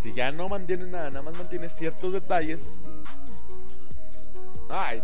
Si 0.00 0.12
ya 0.12 0.30
no 0.30 0.46
mantienes 0.48 0.88
nada, 0.88 1.08
nada 1.08 1.22
más 1.22 1.38
mantienes 1.38 1.72
ciertos 1.72 2.12
detalles. 2.12 2.70
Ay, 4.70 5.02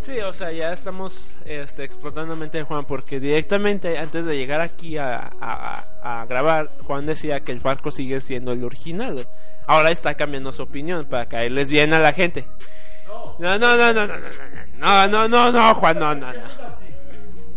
Sí, 0.00 0.18
o 0.18 0.32
sea, 0.32 0.50
ya 0.50 0.72
estamos 0.72 1.30
este, 1.44 1.84
explotando 1.84 2.34
la 2.34 2.40
mente 2.40 2.58
de 2.58 2.64
Juan 2.64 2.84
porque 2.84 3.20
directamente 3.20 3.98
antes 3.98 4.26
de 4.26 4.34
llegar 4.36 4.60
aquí 4.60 4.98
a, 4.98 5.30
a- 5.40 5.84
a 6.22 6.26
grabar, 6.26 6.70
Juan 6.84 7.06
decía 7.06 7.38
que 7.40 7.52
el 7.52 7.60
barco 7.60 7.92
sigue 7.92 8.20
siendo 8.20 8.50
el 8.50 8.64
original. 8.64 9.28
Ahora 9.68 9.92
está 9.92 10.14
cambiando 10.14 10.52
su 10.52 10.62
opinión 10.62 11.06
para 11.06 11.26
caerles 11.26 11.68
bien 11.68 11.92
a 11.92 12.00
la 12.00 12.12
gente. 12.12 12.44
No, 13.38 13.58
no, 13.58 13.76
no, 13.76 13.92
no, 13.92 14.06
no, 14.06 14.06
no, 14.08 14.18
no, 14.78 15.08
no, 15.08 15.28
no, 15.28 15.52
no, 15.52 15.74
Juan, 15.76 15.98
no, 16.00 16.14
no, 16.16 16.32
no. 16.32 16.40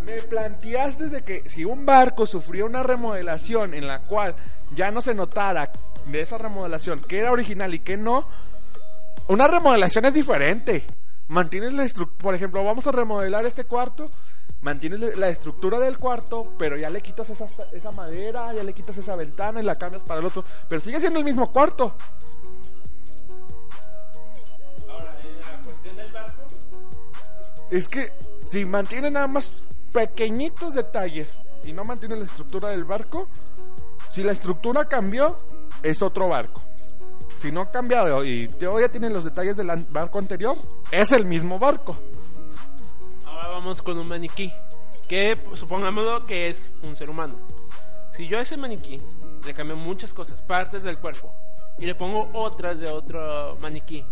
Me 0.03 0.21
planteaste 0.21 1.07
de 1.09 1.23
que 1.23 1.49
si 1.49 1.65
un 1.65 1.83
barco 1.83 2.27
sufría 2.27 2.63
una 2.65 2.83
remodelación 2.83 3.73
en 3.73 3.87
la 3.87 4.01
cual 4.01 4.35
ya 4.75 4.91
no 4.91 5.01
se 5.01 5.15
notara 5.15 5.71
de 6.05 6.21
esa 6.21 6.37
remodelación 6.37 7.01
que 7.01 7.17
era 7.17 7.31
original 7.31 7.73
y 7.73 7.79
que 7.79 7.97
no, 7.97 8.29
una 9.29 9.47
remodelación 9.47 10.05
es 10.05 10.13
diferente. 10.13 10.85
Mantienes 11.27 11.73
la 11.73 11.83
estructura, 11.83 12.21
por 12.21 12.35
ejemplo, 12.35 12.63
vamos 12.63 12.85
a 12.87 12.91
remodelar 12.91 13.45
este 13.45 13.65
cuarto, 13.65 14.05
mantienes 14.61 15.17
la- 15.17 15.29
estructura 15.29 15.79
del 15.79 15.97
cuarto, 15.97 16.53
pero 16.57 16.77
ya 16.77 16.89
le 16.89 17.01
quitas 17.01 17.29
esa, 17.29 17.45
esa 17.71 17.91
madera, 17.91 18.53
ya 18.53 18.63
le 18.63 18.73
quitas 18.73 18.97
esa 18.97 19.15
ventana 19.15 19.59
y 19.59 19.63
la 19.63 19.75
cambias 19.75 20.03
para 20.03 20.19
el 20.19 20.25
otro, 20.27 20.43
pero 20.69 20.79
sigue 20.81 20.99
siendo 20.99 21.17
el 21.19 21.25
mismo 21.25 21.51
cuarto. 21.51 21.95
Ahora, 24.87 25.19
en 25.23 25.39
la 25.39 25.61
cuestión 25.63 25.95
del 25.97 26.11
barco, 26.11 26.41
Es 27.71 27.87
que 27.87 28.13
si 28.39 28.63
mantiene 28.65 29.09
nada 29.09 29.27
más 29.27 29.65
pequeñitos 29.91 30.75
detalles 30.75 31.41
y 31.63 31.73
no 31.73 31.83
mantiene 31.83 32.15
la 32.17 32.25
estructura 32.25 32.69
del 32.69 32.83
barco, 32.83 33.27
si 34.11 34.23
la 34.23 34.31
estructura 34.31 34.85
cambió, 34.85 35.35
es 35.81 36.03
otro 36.03 36.27
barco. 36.29 36.61
Si 37.37 37.51
no 37.51 37.61
ha 37.61 37.71
cambiado 37.71 38.23
y 38.23 38.47
todavía 38.47 38.89
tiene 38.89 39.09
los 39.09 39.23
detalles 39.23 39.57
del 39.57 39.67
barco 39.89 40.19
anterior, 40.19 40.57
es 40.91 41.11
el 41.11 41.25
mismo 41.25 41.59
barco. 41.59 41.97
Ahora 43.25 43.49
vamos 43.49 43.81
con 43.81 43.97
un 43.97 44.07
maniquí. 44.07 44.51
Que 45.07 45.37
supongámoslo 45.53 46.25
que 46.25 46.47
es 46.47 46.73
un 46.81 46.95
ser 46.95 47.09
humano. 47.09 47.35
Si 48.13 48.27
yo 48.27 48.39
a 48.39 48.41
ese 48.41 48.57
maniquí 48.57 48.99
le 49.45 49.53
cambio 49.53 49.75
muchas 49.75 50.13
cosas, 50.13 50.41
partes 50.41 50.83
del 50.83 50.97
cuerpo, 50.97 51.31
y 51.77 51.85
le 51.85 51.93
pongo 51.93 52.29
otras 52.33 52.79
de 52.79 52.89
otro 52.89 53.57
maniquí, 53.59 54.03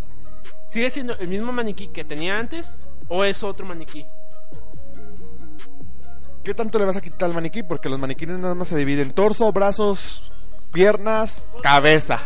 ¿sigue 0.69 0.89
siendo 0.89 1.17
el 1.17 1.29
mismo 1.29 1.51
maniquí 1.51 1.87
que 1.87 2.03
tenía 2.03 2.37
antes 2.37 2.77
o 3.07 3.23
es 3.23 3.41
otro 3.43 3.65
maniquí? 3.65 4.05
¿Qué 6.43 6.53
tanto 6.53 6.77
le 6.77 6.85
vas 6.85 6.97
a 6.97 7.01
quitar 7.01 7.29
al 7.29 7.35
maniquí? 7.35 7.63
Porque 7.63 7.87
los 7.87 7.97
maniquíes 7.97 8.37
nada 8.37 8.53
más 8.53 8.67
se 8.67 8.75
dividen 8.75 9.07
en 9.07 9.13
torso, 9.13 9.51
brazos, 9.53 10.29
piernas, 10.73 11.47
cabeza. 11.61 12.19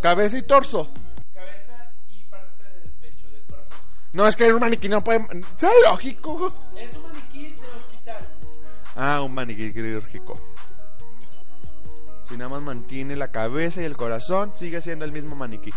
Cabeza 0.00 0.38
y 0.38 0.42
torso. 0.42 0.90
Cabeza 1.34 1.92
y 2.08 2.22
parte 2.24 2.64
del 2.64 2.90
pecho, 2.92 3.30
del 3.30 3.42
corazón. 3.44 3.78
No, 4.14 4.26
es 4.26 4.36
que 4.36 4.52
un 4.52 4.60
maniquí 4.60 4.88
no 4.88 5.02
puede... 5.02 5.26
¡Sea 5.58 5.70
lógico! 5.84 6.52
Es 6.76 6.96
un 6.96 7.02
maniquí 7.02 7.48
de 7.50 7.66
hospital. 7.76 8.28
Ah, 8.96 9.22
un 9.22 9.34
maniquí 9.34 9.72
quirúrgico. 9.72 10.40
Si 12.24 12.36
nada 12.36 12.50
más 12.50 12.62
mantiene 12.62 13.16
la 13.16 13.30
cabeza 13.32 13.82
y 13.82 13.84
el 13.84 13.96
corazón, 13.96 14.52
sigue 14.54 14.80
siendo 14.80 15.04
el 15.04 15.12
mismo 15.12 15.34
maniquí. 15.36 15.72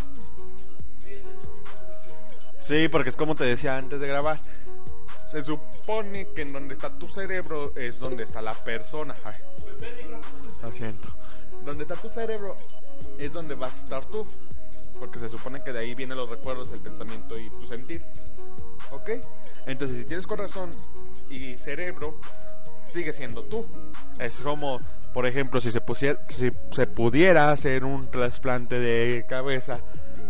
Sí, 2.59 2.87
porque 2.87 3.09
es 3.09 3.17
como 3.17 3.35
te 3.35 3.43
decía 3.43 3.75
antes 3.75 3.99
de 3.99 4.07
grabar. 4.07 4.39
Se 5.29 5.41
supone 5.41 6.27
que 6.33 6.43
en 6.43 6.53
donde 6.53 6.75
está 6.75 6.97
tu 6.97 7.07
cerebro 7.07 7.75
es 7.75 7.99
donde 7.99 8.23
está 8.23 8.41
la 8.41 8.53
persona. 8.53 9.13
Ay, 9.25 9.35
lo 10.63 10.71
siento. 10.71 11.09
Donde 11.63 11.83
está 11.83 11.95
tu 11.95 12.09
cerebro 12.09 12.55
es 13.19 13.31
donde 13.31 13.53
vas 13.55 13.73
a 13.73 13.77
estar 13.77 14.05
tú. 14.05 14.25
Porque 14.99 15.19
se 15.19 15.29
supone 15.29 15.61
que 15.63 15.73
de 15.73 15.79
ahí 15.79 15.95
vienen 15.95 16.17
los 16.17 16.29
recuerdos, 16.29 16.71
el 16.71 16.79
pensamiento 16.79 17.37
y 17.37 17.49
tu 17.49 17.67
sentir. 17.67 18.01
¿Ok? 18.91 19.09
Entonces, 19.65 19.97
si 19.97 20.05
tienes 20.05 20.25
corazón 20.25 20.71
y 21.29 21.57
cerebro, 21.57 22.19
sigue 22.91 23.11
siendo 23.11 23.43
tú. 23.43 23.65
Es 24.19 24.37
como, 24.37 24.79
por 25.13 25.25
ejemplo, 25.25 25.59
si 25.59 25.71
se, 25.71 25.81
pusiera, 25.81 26.19
si 26.29 26.49
se 26.71 26.87
pudiera 26.87 27.51
hacer 27.51 27.83
un 27.83 28.09
trasplante 28.09 28.79
de 28.79 29.25
cabeza, 29.27 29.79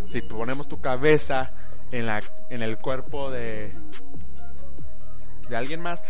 si 0.10 0.22
ponemos 0.22 0.67
tu 0.67 0.80
cabeza 0.82 1.52
en, 1.91 2.08
la, 2.08 2.22
en 2.50 2.63
el 2.63 2.78
cuerpo 2.78 3.30
de, 3.30 3.74
de 5.50 5.56
alguien 5.56 5.82
más. 5.82 6.02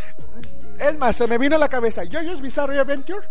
Es 0.79 0.97
más, 0.97 1.15
se 1.15 1.27
me 1.27 1.37
vino 1.37 1.55
a 1.55 1.59
la 1.59 1.69
cabeza. 1.69 2.03
Jojo's 2.09 2.41
Bizarre 2.41 2.79
Adventure. 2.79 3.27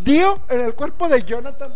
Dio 0.00 0.40
en 0.48 0.60
el 0.60 0.74
cuerpo 0.74 1.08
de 1.08 1.22
Jonathan. 1.24 1.74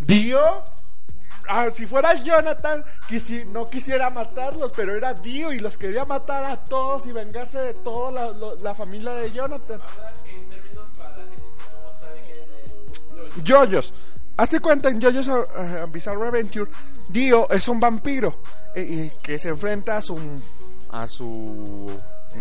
Dio. 0.00 0.62
Ah, 1.48 1.68
si 1.72 1.86
fuera 1.86 2.14
Jonathan, 2.14 2.84
quisi- 3.08 3.44
no 3.46 3.70
quisiera 3.70 4.10
matarlos, 4.10 4.72
pero 4.74 4.96
era 4.96 5.14
Dio 5.14 5.52
y 5.52 5.60
los 5.60 5.76
quería 5.78 6.04
matar 6.04 6.44
a 6.44 6.64
todos 6.64 7.06
y 7.06 7.12
vengarse 7.12 7.58
de 7.60 7.74
toda 7.74 8.10
la, 8.10 8.30
lo- 8.32 8.56
la 8.56 8.74
familia 8.74 9.12
de 9.14 9.30
Jonathan. 9.32 9.80
Yoyos. 13.44 13.94
Hace 14.38 14.60
cuenta 14.60 14.88
en 14.88 15.00
Yoyos 15.00 15.28
uh, 15.28 15.86
Bizarre 15.88 16.26
Adventure, 16.28 16.70
Dio 17.08 17.48
es 17.48 17.68
un 17.68 17.78
vampiro 17.80 18.42
eh, 18.74 18.82
y 18.82 19.10
que 19.22 19.38
se 19.38 19.48
enfrenta 19.48 19.96
a 19.96 20.02
su 20.02 20.18
a 20.90 21.06
su 21.06 21.86
Sí, 22.32 22.38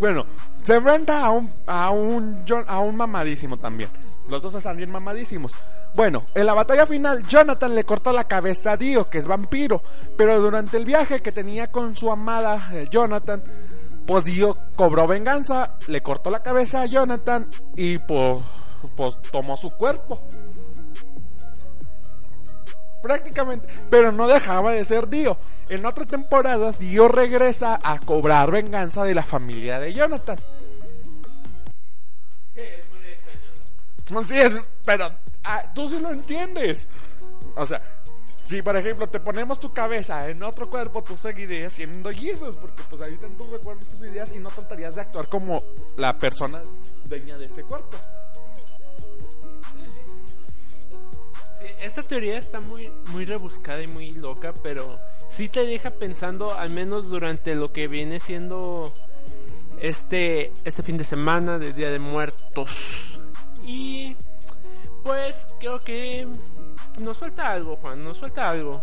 bueno, 0.00 0.26
se 0.62 0.74
enfrenta 0.74 1.24
a 1.24 1.30
un 1.30 1.50
a 1.66 1.90
un 1.90 2.44
a 2.66 2.78
un 2.80 2.96
mamadísimo 2.96 3.58
también. 3.58 3.90
Los 4.28 4.42
dos 4.42 4.54
están 4.54 4.76
bien 4.76 4.90
mamadísimos. 4.90 5.52
Bueno, 5.94 6.22
en 6.34 6.46
la 6.46 6.54
batalla 6.54 6.86
final, 6.86 7.26
Jonathan 7.26 7.74
le 7.74 7.84
cortó 7.84 8.12
la 8.12 8.24
cabeza 8.24 8.72
a 8.72 8.76
Dio, 8.76 9.10
que 9.10 9.18
es 9.18 9.26
vampiro. 9.26 9.82
Pero 10.16 10.40
durante 10.40 10.76
el 10.78 10.84
viaje 10.84 11.20
que 11.20 11.32
tenía 11.32 11.66
con 11.66 11.96
su 11.96 12.10
amada 12.10 12.70
eh, 12.72 12.86
Jonathan, 12.90 13.42
pues 14.06 14.24
Dio 14.24 14.56
cobró 14.74 15.06
venganza, 15.06 15.74
le 15.88 16.00
cortó 16.00 16.30
la 16.30 16.42
cabeza 16.42 16.82
a 16.82 16.86
Jonathan 16.86 17.46
y 17.76 17.98
pues, 17.98 18.42
pues 18.96 19.16
tomó 19.30 19.56
su 19.56 19.70
cuerpo. 19.70 20.22
Prácticamente, 23.02 23.66
pero 23.90 24.12
no 24.12 24.28
dejaba 24.28 24.72
de 24.72 24.84
ser 24.84 25.08
Dio. 25.08 25.36
En 25.68 25.84
otras 25.84 26.08
temporadas, 26.08 26.78
Dio 26.78 27.08
regresa 27.08 27.80
a 27.82 27.98
cobrar 27.98 28.50
venganza 28.50 29.04
de 29.04 29.14
la 29.14 29.24
familia 29.24 29.80
de 29.80 29.92
Jonathan. 29.92 30.38
Sí, 34.26 34.38
es, 34.38 34.54
pero 34.84 35.10
ah, 35.44 35.72
tú 35.74 35.88
sí 35.88 35.98
lo 35.98 36.10
entiendes. 36.10 36.86
O 37.56 37.64
sea, 37.64 37.82
si 38.42 38.60
por 38.60 38.76
ejemplo 38.76 39.08
te 39.08 39.20
ponemos 39.20 39.58
tu 39.58 39.72
cabeza 39.72 40.28
en 40.28 40.42
otro 40.42 40.68
cuerpo, 40.68 41.02
tú 41.02 41.16
seguirías 41.16 41.72
siendo 41.72 42.10
Jesus, 42.10 42.54
porque 42.56 42.82
pues 42.88 43.00
ahí 43.02 43.14
están 43.14 43.36
tus 43.36 43.48
recuerdos, 43.48 43.88
tus 43.88 44.00
ideas 44.00 44.32
y 44.32 44.38
no 44.38 44.50
tratarías 44.50 44.94
de 44.94 45.00
actuar 45.00 45.28
como 45.28 45.62
la 45.96 46.16
persona 46.18 46.62
dueña 47.04 47.36
de 47.38 47.46
ese 47.46 47.62
cuerpo. 47.62 47.96
Esta 51.82 52.02
teoría 52.02 52.38
está 52.38 52.60
muy, 52.60 52.90
muy 53.10 53.24
rebuscada 53.24 53.82
y 53.82 53.86
muy 53.86 54.12
loca, 54.12 54.54
pero 54.62 55.00
sí 55.28 55.48
te 55.48 55.66
deja 55.66 55.90
pensando, 55.90 56.54
al 56.54 56.70
menos 56.70 57.08
durante 57.08 57.54
lo 57.54 57.72
que 57.72 57.88
viene 57.88 58.20
siendo 58.20 58.92
este, 59.80 60.52
este 60.64 60.82
fin 60.82 60.96
de 60.96 61.04
semana 61.04 61.58
de 61.58 61.72
Día 61.72 61.90
de 61.90 61.98
Muertos. 61.98 63.20
Y 63.64 64.16
pues 65.02 65.46
creo 65.58 65.80
que 65.80 66.28
nos 67.00 67.16
suelta 67.16 67.50
algo, 67.50 67.76
Juan, 67.76 68.02
nos 68.04 68.18
suelta 68.18 68.48
algo. 68.48 68.82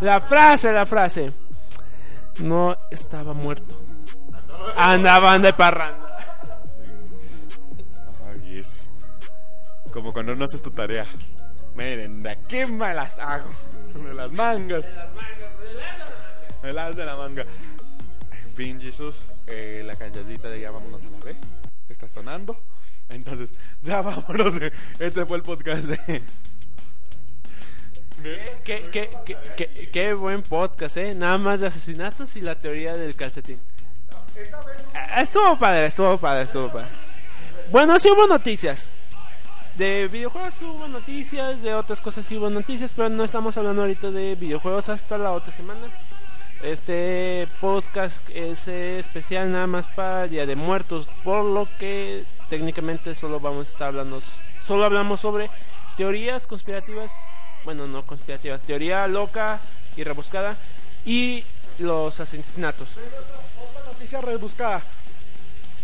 La 0.00 0.20
frase, 0.20 0.72
la 0.72 0.84
frase. 0.84 1.32
No 2.40 2.74
estaba 2.90 3.32
muerto. 3.32 3.80
Andaban 4.76 5.42
de 5.42 5.52
parranda. 5.52 6.18
Ay, 8.28 8.58
es. 8.58 8.90
Como 9.92 10.12
cuando 10.12 10.34
no 10.34 10.44
haces 10.44 10.60
tu 10.60 10.70
tarea. 10.70 11.06
Miren, 11.76 12.22
de 12.22 12.30
aquí 12.30 12.64
me 12.66 12.94
las 12.94 13.18
hago. 13.18 13.48
De 13.94 14.14
las 14.14 14.32
mangas. 14.32 14.82
De 16.62 16.72
las 16.72 16.96
de 16.96 17.04
la 17.04 17.16
manga. 17.16 17.44
En 18.44 18.54
fin, 18.54 18.80
Jesús, 18.80 19.26
eh, 19.46 19.82
la 19.84 19.94
cancioncita 19.94 20.48
de 20.48 20.60
ya 20.60 20.70
vámonos 20.70 21.02
a 21.02 21.10
la 21.10 21.18
B 21.24 21.36
está 21.88 22.08
sonando. 22.08 22.58
Entonces, 23.08 23.52
ya 23.82 24.00
vámonos. 24.02 24.54
Este 24.98 25.26
fue 25.26 25.36
el 25.36 25.42
podcast 25.42 25.84
de. 25.84 26.22
Qué, 28.64 28.88
qué, 28.90 29.10
qué, 29.24 29.36
qué- 29.56 29.90
qué 29.92 30.14
buen 30.14 30.42
podcast, 30.42 30.96
¿eh? 30.96 31.14
Nada 31.14 31.38
más 31.38 31.60
de 31.60 31.66
asesinatos 31.68 32.34
y 32.36 32.40
la 32.40 32.58
teoría 32.58 32.94
del 32.96 33.14
calcetín. 33.14 33.60
Ah, 34.94 35.22
Estuvo 35.22 35.56
padre, 35.58 35.86
estuvo 35.86 36.16
padre, 36.18 36.42
estuvo 36.44 36.68
padre. 36.72 36.88
Bueno, 37.70 37.98
sí 38.00 38.08
hubo 38.10 38.26
noticias. 38.26 38.90
De 39.76 40.08
videojuegos 40.08 40.54
hubo 40.62 40.88
noticias, 40.88 41.60
de 41.60 41.74
otras 41.74 42.00
cosas 42.00 42.24
sí 42.24 42.38
hubo 42.38 42.48
noticias, 42.48 42.94
pero 42.96 43.10
no 43.10 43.24
estamos 43.24 43.58
hablando 43.58 43.82
ahorita 43.82 44.10
de 44.10 44.34
videojuegos 44.34 44.88
hasta 44.88 45.18
la 45.18 45.32
otra 45.32 45.52
semana. 45.52 45.82
Este 46.62 47.46
podcast 47.60 48.26
es 48.30 48.68
especial 48.68 49.52
nada 49.52 49.66
más 49.66 49.86
para 49.88 50.28
Día 50.28 50.46
de 50.46 50.56
Muertos, 50.56 51.10
por 51.22 51.44
lo 51.44 51.68
que 51.78 52.24
técnicamente 52.48 53.14
solo 53.14 53.38
vamos 53.38 53.68
a 53.68 53.70
estar 53.70 53.88
hablando, 53.88 54.22
solo 54.66 54.86
hablamos 54.86 55.20
sobre 55.20 55.50
teorías 55.98 56.46
conspirativas, 56.46 57.12
bueno, 57.66 57.86
no 57.86 58.02
conspirativas, 58.06 58.62
teoría 58.62 59.06
loca 59.06 59.60
y 59.94 60.04
rebuscada 60.04 60.56
y 61.04 61.44
los 61.78 62.18
asesinatos. 62.18 62.88
Otra 63.62 63.92
noticia 63.92 64.22
rebuscada. 64.22 64.82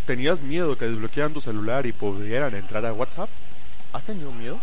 ¿Tenías 0.06 0.40
miedo 0.40 0.78
que 0.78 0.86
desbloquearan 0.86 1.34
tu 1.34 1.42
celular 1.42 1.84
y 1.84 1.92
pudieran 1.92 2.54
entrar 2.54 2.86
a 2.86 2.94
WhatsApp? 2.94 3.28
¿Has 3.92 4.04
tenido 4.04 4.30
miedo? 4.32 4.60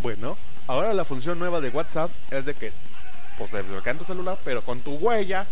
Bueno, 0.00 0.36
ahora 0.66 0.92
la 0.92 1.04
función 1.04 1.38
nueva 1.38 1.60
de 1.60 1.70
WhatsApp 1.70 2.10
es 2.30 2.44
de 2.44 2.54
que 2.54 2.72
pues 3.38 3.50
desbloquean 3.52 3.98
tu 3.98 4.04
celular, 4.04 4.38
pero 4.44 4.62
con 4.62 4.80
tu 4.80 4.94
huella 4.96 5.46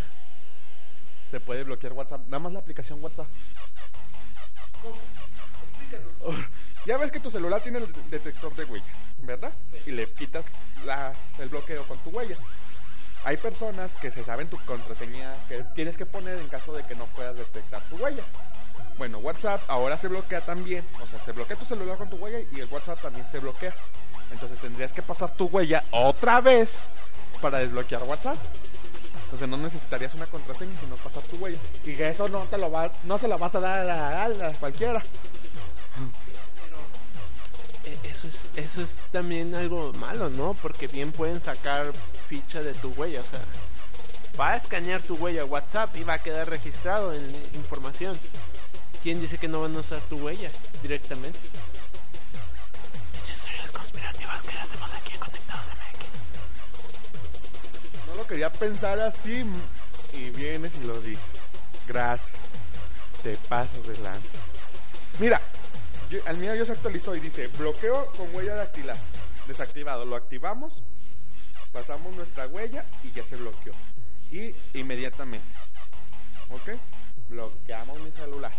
se 1.30 1.40
puede 1.40 1.64
bloquear 1.64 1.92
WhatsApp. 1.94 2.22
Nada 2.26 2.40
más 2.40 2.52
la 2.52 2.58
aplicación 2.58 3.02
WhatsApp. 3.02 3.26
Ya 6.86 6.96
ves 6.96 7.10
que 7.10 7.20
tu 7.20 7.30
celular 7.30 7.60
tiene 7.62 7.78
el 7.78 7.92
detector 8.10 8.54
de 8.54 8.64
huella, 8.64 8.86
¿verdad? 9.18 9.52
Y 9.86 9.90
le 9.92 10.10
quitas 10.12 10.46
la- 10.84 11.12
el 11.38 11.48
bloqueo 11.48 11.84
con 11.84 11.98
tu 11.98 12.10
huella. 12.10 12.36
Hay 13.24 13.36
personas 13.36 13.94
que 13.96 14.10
se 14.10 14.24
saben 14.24 14.48
tu 14.48 14.58
contraseña 14.64 15.34
que 15.48 15.62
tienes 15.74 15.96
que 15.96 16.06
poner 16.06 16.38
en 16.38 16.48
caso 16.48 16.72
de 16.72 16.82
que 16.84 16.94
no 16.94 17.04
puedas 17.06 17.36
detectar 17.36 17.82
tu 17.90 17.96
huella. 17.96 18.22
Bueno, 19.00 19.16
WhatsApp 19.20 19.62
ahora 19.68 19.96
se 19.96 20.08
bloquea 20.08 20.42
también. 20.42 20.84
O 21.02 21.06
sea, 21.06 21.18
se 21.24 21.32
bloquea 21.32 21.56
tu 21.56 21.64
celular 21.64 21.96
con 21.96 22.10
tu 22.10 22.16
huella 22.16 22.40
y 22.52 22.60
el 22.60 22.66
WhatsApp 22.70 23.00
también 23.00 23.26
se 23.32 23.38
bloquea. 23.38 23.72
Entonces 24.30 24.58
tendrías 24.58 24.92
que 24.92 25.00
pasar 25.00 25.30
tu 25.36 25.46
huella 25.46 25.82
otra 25.90 26.42
vez 26.42 26.80
para 27.40 27.60
desbloquear 27.60 28.02
WhatsApp. 28.02 28.36
Entonces 29.24 29.48
no 29.48 29.56
necesitarías 29.56 30.12
una 30.12 30.26
contraseña 30.26 30.78
sino 30.78 30.96
pasar 30.96 31.22
tu 31.22 31.36
huella. 31.36 31.58
Y 31.86 31.94
que 31.94 32.10
eso 32.10 32.28
no 32.28 32.40
te 32.42 32.58
lo 32.58 32.70
va, 32.70 32.92
no 33.04 33.16
se 33.16 33.26
lo 33.26 33.38
vas 33.38 33.54
a 33.54 33.60
dar 33.60 33.88
a, 33.88 34.24
a- 34.24 34.48
a 34.48 34.52
cualquiera. 34.60 35.02
Eh, 37.84 37.96
Eso 38.04 38.26
es, 38.28 38.44
eso 38.56 38.82
es 38.82 38.90
también 39.12 39.54
algo 39.54 39.92
malo, 39.94 40.28
¿no? 40.28 40.52
Porque 40.60 40.88
bien 40.88 41.10
pueden 41.10 41.40
sacar 41.40 41.90
ficha 42.28 42.62
de 42.62 42.74
tu 42.74 42.90
huella, 42.90 43.22
o 43.22 43.24
sea, 43.24 43.40
va 44.38 44.50
a 44.52 44.56
escanear 44.56 45.00
tu 45.00 45.14
huella 45.14 45.46
WhatsApp 45.46 45.96
y 45.96 46.04
va 46.04 46.14
a 46.14 46.18
quedar 46.22 46.50
registrado 46.50 47.14
en 47.14 47.24
información. 47.54 48.18
¿Quién 49.02 49.20
dice 49.20 49.38
que 49.38 49.48
no 49.48 49.62
van 49.62 49.74
a 49.76 49.80
usar 49.80 50.00
tu 50.02 50.16
huella 50.16 50.50
directamente? 50.82 51.38
Muchas 53.18 53.42
teorías 53.42 53.70
conspirativas 53.72 54.42
que 54.42 54.58
hacemos 54.58 54.92
aquí 54.92 55.14
en 55.14 55.20
Conectados 55.20 55.64
MX. 55.66 56.06
No 58.06 58.14
lo 58.14 58.26
quería 58.26 58.52
pensar 58.52 59.00
así 59.00 59.42
y 60.12 60.28
vienes 60.30 60.72
y 60.74 60.84
lo 60.84 61.00
dices. 61.00 61.24
Gracias. 61.86 62.50
Te 63.22 63.36
pasas 63.48 63.86
de 63.86 63.96
lanza. 63.98 64.36
Mira, 65.18 65.40
yo, 66.10 66.18
al 66.26 66.36
mío 66.36 66.54
ya 66.54 66.66
se 66.66 66.72
actualizó 66.72 67.14
y 67.14 67.20
dice 67.20 67.46
bloqueo 67.46 68.04
con 68.12 68.34
huella 68.34 68.54
dactilar. 68.54 68.98
Desactivado. 69.46 70.04
Lo 70.04 70.16
activamos, 70.16 70.82
pasamos 71.72 72.14
nuestra 72.14 72.46
huella 72.48 72.84
y 73.02 73.12
ya 73.12 73.24
se 73.24 73.36
bloqueó. 73.36 73.72
Y 74.30 74.54
inmediatamente. 74.74 75.48
¿Ok? 76.50 76.78
Bloqueamos 77.30 77.98
mi 78.00 78.10
celular. 78.10 78.52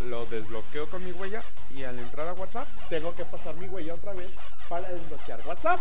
Lo 0.00 0.26
desbloqueo 0.26 0.88
con 0.88 1.04
mi 1.04 1.12
huella 1.12 1.42
y 1.70 1.84
al 1.84 1.98
entrar 1.98 2.28
a 2.28 2.32
WhatsApp 2.32 2.68
tengo 2.88 3.14
que 3.14 3.24
pasar 3.24 3.54
mi 3.56 3.66
huella 3.66 3.94
otra 3.94 4.12
vez 4.12 4.30
para 4.68 4.88
desbloquear 4.88 5.40
WhatsApp. 5.46 5.80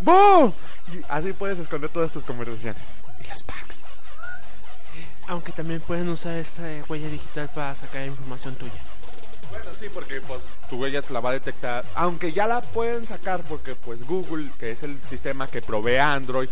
¡Boom! 0.00 0.54
Y 0.92 1.00
así 1.08 1.32
puedes 1.32 1.58
esconder 1.58 1.90
todas 1.90 2.10
tus 2.10 2.24
conversaciones. 2.24 2.94
Y 3.22 3.26
las 3.28 3.42
packs. 3.42 3.84
Aunque 5.26 5.52
también 5.52 5.80
pueden 5.80 6.08
usar 6.08 6.36
esta 6.36 6.70
eh, 6.70 6.82
huella 6.88 7.08
digital 7.08 7.50
para 7.54 7.74
sacar 7.74 8.04
información 8.06 8.54
tuya. 8.54 8.80
Bueno, 9.50 9.74
sí, 9.74 9.88
porque 9.92 10.20
pues 10.20 10.40
tu 10.68 10.76
huella 10.76 11.02
la 11.10 11.20
va 11.20 11.30
a 11.30 11.34
detectar. 11.34 11.84
Aunque 11.94 12.32
ya 12.32 12.46
la 12.46 12.62
pueden 12.62 13.06
sacar 13.06 13.42
porque 13.42 13.74
pues 13.74 14.04
Google, 14.04 14.50
que 14.58 14.72
es 14.72 14.82
el 14.82 14.98
sistema 15.00 15.46
que 15.46 15.60
provee 15.60 15.98
Android, 15.98 16.48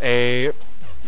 eh, 0.00 0.52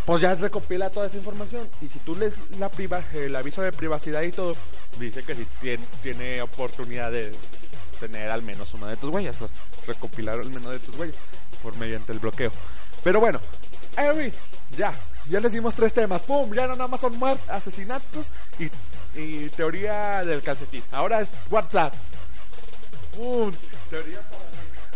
pues 0.07 0.21
ya 0.21 0.35
recopila 0.35 0.91
toda 0.91 1.07
esa 1.07 1.17
información. 1.17 1.69
Y 1.81 1.89
si 1.89 1.99
tú 2.01 2.15
lees 2.15 2.35
la 2.59 2.69
priva 2.69 3.05
el 3.13 3.35
aviso 3.35 3.63
de 3.63 3.73
privacidad 3.73 4.23
y 4.23 4.33
todo, 4.33 4.55
dice 4.99 5.23
que 5.23 5.35
si 5.35 5.45
tiene, 5.61 5.85
tiene 6.03 6.43
oportunidad 6.43 7.13
de 7.13 7.33
tener 7.99 8.31
al 8.31 8.43
menos 8.43 8.73
una 8.75 8.89
de 8.89 8.97
tus 8.97 9.11
huellas, 9.11 9.41
o 9.43 9.51
recopilar 9.87 10.37
al 10.37 10.49
menos 10.49 10.73
de 10.73 10.79
tus 10.79 10.97
huellas 10.97 11.17
por 11.63 11.77
mediante 11.77 12.13
el 12.13 12.19
bloqueo. 12.19 12.51
Pero 13.05 13.21
bueno, 13.21 13.41
ya, 14.77 14.93
ya 15.29 15.41
les 15.41 15.53
dimos 15.53 15.75
tres 15.75 15.93
temas. 15.93 16.23
¡Pum! 16.23 16.53
Ya 16.53 16.67
no 16.67 16.77
nada 16.77 16.89
más 16.89 17.01
son 17.01 17.19
muertes, 17.19 17.49
asesinatos 17.49 18.29
y, 18.59 18.71
y 19.19 19.49
teoría 19.51 20.25
del 20.25 20.43
calcetín. 20.43 20.83
Ahora 20.93 21.21
es 21.21 21.37
WhatsApp. 21.51 21.95
¡Pum! 23.17 23.53
Teoría 23.91 24.21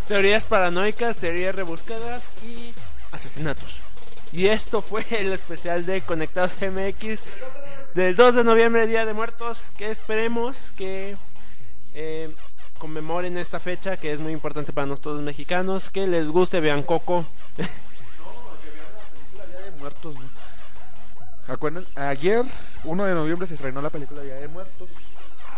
Teorías 0.06 0.44
paranoicas, 0.44 1.16
teorías 1.16 1.54
rebuscadas 1.54 2.22
y 2.42 2.74
asesinatos. 3.10 3.78
Y 4.34 4.48
esto 4.48 4.82
fue 4.82 5.06
el 5.10 5.32
especial 5.32 5.86
de 5.86 6.00
Conectados 6.02 6.54
MX 6.60 7.20
del 7.94 8.16
2 8.16 8.34
de 8.34 8.42
noviembre, 8.44 8.86
Día 8.88 9.06
de 9.06 9.14
Muertos, 9.14 9.70
que 9.76 9.90
esperemos 9.92 10.56
que 10.76 11.16
eh, 11.94 12.34
conmemoren 12.78 13.38
esta 13.38 13.60
fecha, 13.60 13.96
que 13.96 14.12
es 14.12 14.18
muy 14.18 14.32
importante 14.32 14.72
para 14.72 14.88
nosotros 14.88 15.20
mexicanos, 15.22 15.88
que 15.88 16.08
les 16.08 16.28
guste, 16.28 16.58
vean 16.58 16.82
Coco. 16.82 17.24
De 17.56 17.68
Muertos, 19.78 20.16
¿no? 20.16 20.24
Ayer, 21.94 22.42
1 22.82 23.04
de 23.04 23.14
noviembre, 23.14 23.46
se 23.46 23.54
estrenó 23.54 23.80
la 23.82 23.90
película 23.90 24.22
Día 24.22 24.34
de 24.34 24.48
Muertos. 24.48 24.88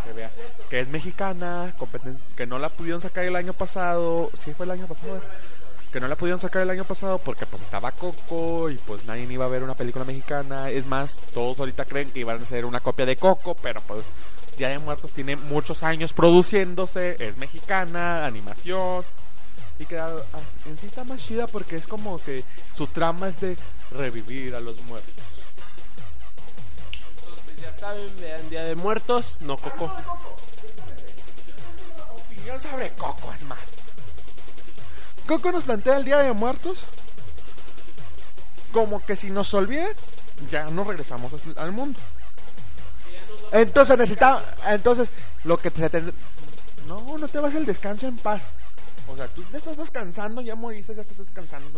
Que, 0.05 0.29
que 0.71 0.81
es 0.81 0.89
mexicana, 0.89 1.75
competen- 1.79 2.19
que 2.37 2.47
no 2.47 2.59
la 2.61 2.69
pudieron 2.69 3.01
sacar 3.01 3.25
el 3.25 3.35
año 3.37 3.53
pasado. 3.55 4.31
Sí, 4.35 4.53
fue 4.55 4.67
el 4.67 4.71
año 4.73 4.87
pasado. 4.87 5.21
Que 5.97 6.01
no 6.01 6.09
la 6.09 6.17
pudieron 6.17 6.39
sacar 6.39 6.61
el 6.61 6.69
año 6.69 6.85
pasado 6.85 7.17
porque 7.17 7.47
pues 7.47 7.63
estaba 7.63 7.91
Coco 7.91 8.69
y 8.69 8.75
pues 8.77 9.07
nadie 9.07 9.23
iba 9.33 9.47
a 9.47 9.49
ver 9.49 9.63
una 9.63 9.75
película 9.75 10.05
mexicana. 10.05 10.69
Es 10.69 10.85
más, 10.85 11.17
todos 11.33 11.59
ahorita 11.59 11.87
creen 11.87 12.11
que 12.11 12.19
iban 12.19 12.37
a 12.37 12.45
ser 12.45 12.67
una 12.67 12.81
copia 12.81 13.07
de 13.07 13.17
Coco, 13.17 13.55
pero 13.55 13.81
pues 13.81 14.05
Día 14.59 14.69
de 14.69 14.79
Muertos 14.79 15.13
tiene 15.13 15.37
muchos 15.37 15.83
años 15.83 16.13
produciéndose, 16.13 17.17
es 17.19 17.39
mexicana, 17.39 18.27
animación. 18.27 19.07
Y 19.79 19.87
que 19.87 19.99
ah, 19.99 20.15
en 20.67 20.77
sí 20.77 20.85
está 20.85 21.03
más 21.05 21.25
chida 21.27 21.47
porque 21.47 21.77
es 21.77 21.87
como 21.87 22.19
que 22.19 22.45
su 22.75 22.89
trama 22.89 23.29
es 23.29 23.41
de 23.41 23.57
revivir 23.91 24.55
a 24.55 24.61
los 24.61 24.79
muertos. 24.83 25.15
Entonces, 27.23 27.63
ya 27.63 27.75
saben, 27.75 28.13
vean 28.21 28.51
Día 28.51 28.65
de 28.65 28.75
Muertos, 28.75 29.39
no 29.41 29.57
Coco. 29.57 29.91
Opinión 32.15 32.61
sobre 32.61 32.91
Coco, 32.91 33.33
es 33.33 33.43
más. 33.45 33.86
Coco 35.27 35.51
nos 35.53 35.65
plantea 35.65 35.97
el 35.97 36.05
Día 36.05 36.19
de 36.19 36.33
Muertos 36.33 36.85
como 38.73 39.05
que 39.05 39.17
si 39.17 39.31
nos 39.31 39.53
olviden, 39.55 39.89
ya 40.51 40.65
no 40.71 40.85
regresamos 40.85 41.33
al- 41.57 41.73
mundo. 41.73 41.99
Entonces 43.53 43.97
necesitamos, 43.99 44.43
entonces 44.67 45.11
lo 45.45 45.57
que 45.57 45.73
tendr- 45.73 46.13
no, 46.87 47.17
no 47.19 47.29
te 47.29 47.39
vas 47.39 47.55
al 47.55 47.65
descanso 47.65 48.07
en 48.07 48.17
paz. 48.17 48.43
O 49.09 49.17
sea, 49.17 49.29
tú 49.29 49.43
ya 49.51 49.59
estás 49.59 49.77
descansando, 49.77 50.41
ya 50.43 50.55
moriste, 50.55 50.95
ya 50.95 51.03
estás 51.03 51.19
descansando. 51.19 51.71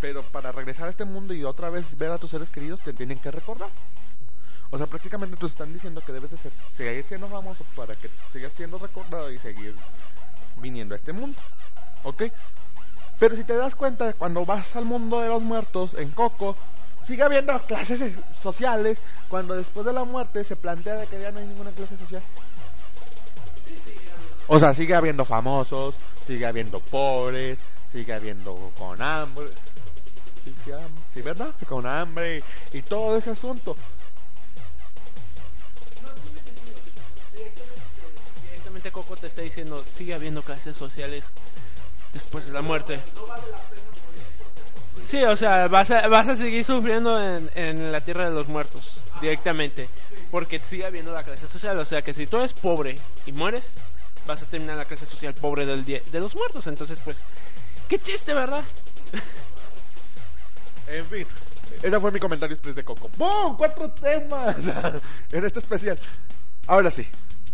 Pero 0.00 0.22
para 0.22 0.52
regresar 0.52 0.86
a 0.86 0.90
este 0.90 1.04
mundo 1.04 1.34
y 1.34 1.44
otra 1.44 1.68
vez 1.68 1.96
ver 1.98 2.10
a 2.12 2.18
tus 2.18 2.30
seres 2.30 2.48
queridos, 2.50 2.80
te 2.80 2.92
tienen 2.92 3.18
que 3.18 3.30
recordar. 3.30 3.68
O 4.70 4.78
sea, 4.78 4.86
prácticamente 4.86 5.36
te 5.36 5.46
están 5.46 5.72
diciendo 5.72 6.00
que 6.04 6.12
debes 6.12 6.30
de 6.30 6.38
ser, 6.38 6.52
seguir 6.74 7.04
siendo 7.04 7.28
famoso 7.28 7.64
para 7.76 7.94
que 7.96 8.10
sigas 8.32 8.52
siendo 8.52 8.78
recordado 8.78 9.30
y 9.30 9.38
seguir 9.38 9.74
viniendo 10.56 10.94
a 10.94 10.96
este 10.98 11.12
mundo. 11.12 11.38
¿Ok? 12.06 12.22
Pero 13.18 13.34
si 13.34 13.42
te 13.42 13.56
das 13.56 13.74
cuenta, 13.74 14.12
cuando 14.12 14.46
vas 14.46 14.76
al 14.76 14.84
mundo 14.84 15.20
de 15.20 15.28
los 15.28 15.42
muertos 15.42 15.94
en 15.94 16.10
Coco, 16.12 16.56
sigue 17.04 17.22
habiendo 17.24 17.58
clases 17.66 18.12
sociales, 18.40 18.98
cuando 19.28 19.54
después 19.56 19.84
de 19.84 19.92
la 19.92 20.04
muerte 20.04 20.44
se 20.44 20.54
plantea 20.54 20.94
de 20.96 21.06
que 21.08 21.20
ya 21.20 21.32
no 21.32 21.40
hay 21.40 21.46
ninguna 21.46 21.72
clase 21.72 21.96
social. 21.98 22.22
O 24.46 24.58
sea, 24.60 24.72
sigue 24.72 24.94
habiendo 24.94 25.24
famosos, 25.24 25.96
sigue 26.26 26.46
habiendo 26.46 26.78
pobres, 26.78 27.58
sigue 27.90 28.12
habiendo 28.14 28.70
con 28.78 29.02
hambre. 29.02 29.48
Sí, 30.44 30.54
sí, 30.64 30.70
ham- 30.70 31.02
sí, 31.12 31.22
¿verdad? 31.22 31.50
Con 31.68 31.86
hambre 31.86 32.44
y 32.72 32.82
todo 32.82 33.16
ese 33.16 33.30
asunto. 33.30 33.74
Directamente 38.44 38.92
Coco 38.92 39.16
te 39.16 39.26
está 39.26 39.42
diciendo, 39.42 39.82
sigue 39.90 40.14
habiendo 40.14 40.42
clases 40.42 40.76
sociales 40.76 41.24
después 42.16 42.46
de 42.46 42.52
la 42.52 42.62
muerte. 42.62 42.98
Sí, 45.04 45.22
o 45.22 45.36
sea, 45.36 45.68
vas 45.68 45.90
a, 45.90 46.08
vas 46.08 46.28
a 46.28 46.36
seguir 46.36 46.64
sufriendo 46.64 47.22
en, 47.22 47.50
en 47.54 47.92
la 47.92 48.00
tierra 48.00 48.28
de 48.28 48.34
los 48.34 48.48
muertos, 48.48 48.98
directamente. 49.20 49.88
Porque 50.30 50.58
sigue 50.58 50.84
habiendo 50.84 51.12
la 51.12 51.22
clase 51.22 51.46
social. 51.46 51.78
O 51.78 51.84
sea, 51.84 52.02
que 52.02 52.12
si 52.12 52.26
tú 52.26 52.38
eres 52.38 52.52
pobre 52.52 52.98
y 53.24 53.32
mueres, 53.32 53.70
vas 54.26 54.42
a 54.42 54.46
terminar 54.46 54.76
la 54.76 54.84
clase 54.84 55.06
social 55.06 55.34
pobre 55.34 55.64
del 55.64 55.84
de 55.84 56.20
los 56.20 56.34
muertos. 56.34 56.66
Entonces, 56.66 56.98
pues, 57.04 57.22
qué 57.88 57.98
chiste, 57.98 58.34
¿verdad? 58.34 58.64
En 60.88 61.04
fin, 61.06 61.26
ese 61.82 61.98
fue 61.98 62.12
mi 62.12 62.20
comentario 62.20 62.54
express 62.54 62.76
de 62.76 62.84
Coco. 62.84 63.10
¡Bum! 63.16 63.56
¡Cuatro 63.56 63.90
temas! 63.90 64.56
en 65.32 65.44
este 65.44 65.58
especial. 65.58 65.98
Ahora 66.68 66.92
sí, 66.92 67.04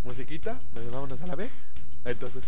musiquita, 0.05 0.61
pues 0.75 0.91
vámonos 0.91 1.21
a 1.23 1.27
la 1.27 1.35
B. 1.35 1.49
Entonces, 2.05 2.43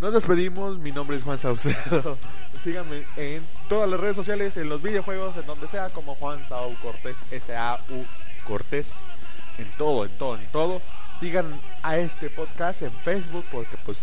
nos 0.00 0.12
despedimos. 0.12 0.78
Mi 0.78 0.92
nombre 0.92 1.16
es 1.16 1.22
Juan 1.22 1.38
Saucedo. 1.38 2.18
Síganme 2.64 3.04
en 3.16 3.46
todas 3.68 3.88
las 3.88 4.00
redes 4.00 4.16
sociales, 4.16 4.56
en 4.56 4.68
los 4.68 4.82
videojuegos, 4.82 5.36
en 5.36 5.46
donde 5.46 5.68
sea, 5.68 5.90
como 5.90 6.14
Juan 6.16 6.44
Sau 6.44 6.74
Cortés, 6.80 7.16
S-A-U 7.30 8.04
Cortés. 8.46 8.94
En 9.58 9.70
todo, 9.76 10.04
en 10.04 10.16
todo, 10.18 10.36
en 10.36 10.46
todo. 10.52 10.82
Sigan 11.18 11.60
a 11.82 11.96
este 11.96 12.30
podcast 12.30 12.82
en 12.82 12.92
Facebook, 12.92 13.44
porque 13.50 13.76
pues 13.84 14.00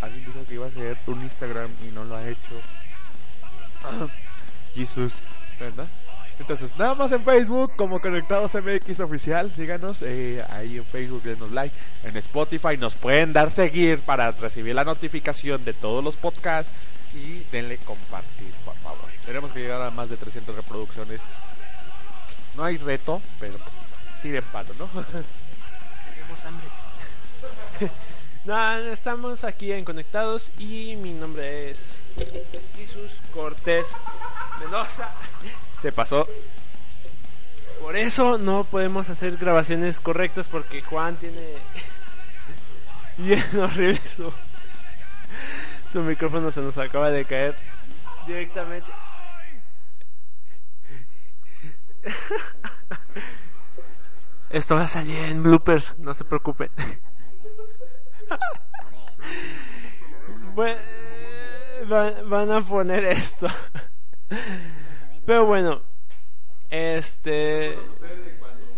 alguien 0.00 0.24
dijo 0.26 0.44
que 0.46 0.54
iba 0.54 0.66
a 0.66 0.68
hacer 0.68 0.98
un 1.06 1.22
Instagram 1.22 1.70
y 1.82 1.86
no 1.86 2.04
lo 2.04 2.16
ha 2.16 2.28
hecho. 2.28 2.60
Jesús, 4.74 5.22
¿verdad? 5.58 5.88
Entonces, 6.38 6.72
nada 6.76 6.94
más 6.94 7.12
en 7.12 7.22
Facebook, 7.22 7.72
como 7.76 8.00
Conectados 8.00 8.54
MX 8.54 9.00
Oficial, 9.00 9.52
síganos 9.52 10.02
eh, 10.02 10.44
ahí 10.50 10.78
en 10.78 10.84
Facebook, 10.84 11.22
denos 11.22 11.50
like. 11.52 11.74
En 12.02 12.16
Spotify 12.16 12.76
nos 12.76 12.96
pueden 12.96 13.32
dar 13.32 13.50
seguir 13.50 14.00
para 14.00 14.32
recibir 14.32 14.74
la 14.74 14.84
notificación 14.84 15.64
de 15.64 15.72
todos 15.74 16.02
los 16.02 16.16
podcasts 16.16 16.72
y 17.14 17.44
denle 17.52 17.78
compartir, 17.78 18.52
por 18.64 18.74
favor. 18.76 19.08
Tenemos 19.24 19.52
que 19.52 19.60
llegar 19.60 19.80
a 19.82 19.90
más 19.90 20.10
de 20.10 20.16
300 20.16 20.56
reproducciones. 20.56 21.22
No 22.56 22.64
hay 22.64 22.78
reto, 22.78 23.22
pero 23.38 23.56
pues 23.58 23.74
tiren 24.22 24.44
palo, 24.52 24.74
¿no? 24.78 24.86
Tenemos 26.14 26.44
hambre. 26.44 26.66
no, 28.44 28.76
estamos 28.90 29.44
aquí 29.44 29.72
en 29.72 29.84
Conectados 29.84 30.52
y 30.58 30.96
mi 30.96 31.12
nombre 31.12 31.70
es 31.70 32.02
Jesús 32.76 33.20
Cortés 33.32 33.86
Mendoza. 34.60 35.12
Se 35.80 35.92
pasó. 35.92 36.26
Por 37.80 37.96
eso 37.96 38.38
no 38.38 38.64
podemos 38.64 39.10
hacer 39.10 39.36
grabaciones 39.36 40.00
correctas 40.00 40.48
porque 40.48 40.82
Juan 40.82 41.16
tiene 41.16 41.56
bien 43.18 43.42
horrible 43.60 44.00
su, 44.06 44.32
su 45.92 46.00
micrófono 46.02 46.50
se 46.50 46.60
nos 46.60 46.76
acaba 46.78 47.10
de 47.10 47.24
caer 47.24 47.56
directamente. 48.26 48.90
Esto 54.50 54.76
va 54.76 54.82
a 54.82 54.88
salir 54.88 55.16
en 55.16 55.42
bloopers, 55.42 55.98
no 55.98 56.14
se 56.14 56.24
preocupen. 56.24 56.70
Van, 62.26 62.50
a 62.50 62.60
poner 62.62 63.04
esto. 63.04 63.46
Pero 65.26 65.46
bueno, 65.46 65.82
este. 66.70 67.76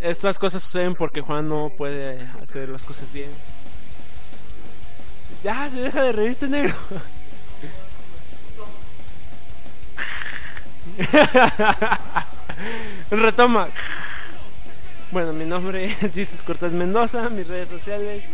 Estas 0.01 0.39
cosas 0.39 0.63
suceden 0.63 0.95
porque 0.95 1.21
Juan 1.21 1.49
no 1.49 1.73
puede 1.77 2.21
hacer 2.43 2.69
las 2.69 2.85
cosas 2.85 3.13
bien. 3.13 3.31
Ya, 5.43 5.69
deja 5.71 6.03
de 6.03 6.13
reírte, 6.13 6.49
negro. 6.49 6.75
Retoma. 13.11 13.69
Bueno, 15.11 15.33
mi 15.33 15.45
nombre 15.45 15.85
es 15.85 15.97
Jesus 16.15 16.43
Cortés 16.43 16.73
Mendoza, 16.73 17.29
mis 17.29 17.47
redes 17.47 17.69
sociales, 17.69 18.25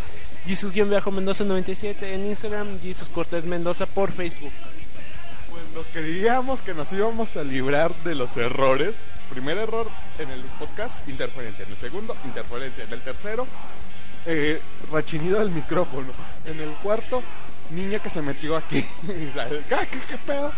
Jesus-Mendoza97 0.46 2.02
en 2.02 2.26
Instagram, 2.26 2.80
Jesus 2.80 3.08
Cortés 3.08 3.44
Mendoza 3.44 3.86
por 3.86 4.12
Facebook. 4.12 4.52
Cuando 5.48 5.84
creíamos 5.92 6.62
que 6.62 6.74
nos 6.74 6.92
íbamos 6.92 7.36
a 7.36 7.44
librar 7.44 7.94
de 8.02 8.14
los 8.14 8.36
errores, 8.36 8.98
primer 9.30 9.58
error 9.58 9.88
en 10.18 10.30
el 10.30 10.42
podcast, 10.58 11.06
interferencia. 11.08 11.64
En 11.64 11.72
el 11.72 11.78
segundo, 11.78 12.16
interferencia. 12.24 12.84
En 12.84 12.92
el 12.92 13.00
tercero, 13.02 13.46
eh, 14.26 14.60
rachinido 14.90 15.38
del 15.38 15.50
micrófono. 15.50 16.12
En 16.44 16.60
el 16.60 16.70
cuarto, 16.82 17.22
niña 17.70 17.98
que 17.98 18.10
se 18.10 18.20
metió 18.22 18.56
aquí. 18.56 18.84
Sea, 19.32 19.48
¿Qué, 19.48 19.62
qué, 19.90 20.00
qué 20.08 20.18
pedo? 20.18 20.52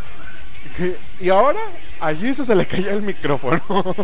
¿Qué? 0.77 0.97
Y 1.21 1.29
ahora, 1.29 1.61
a 2.01 2.15
Jesus 2.15 2.47
se 2.47 2.55
le 2.55 2.67
cayó 2.67 2.91
el 2.91 3.03
micrófono. 3.03 3.63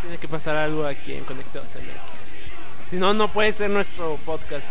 Tiene 0.00 0.18
que 0.18 0.28
pasar 0.28 0.56
algo 0.56 0.86
aquí 0.86 1.12
en 1.12 1.24
Conectados 1.24 1.74
MX. 1.76 2.19
Si 2.90 2.96
no, 2.96 3.14
no 3.14 3.32
puede 3.32 3.52
ser 3.52 3.70
nuestro 3.70 4.16
podcast. 4.26 4.66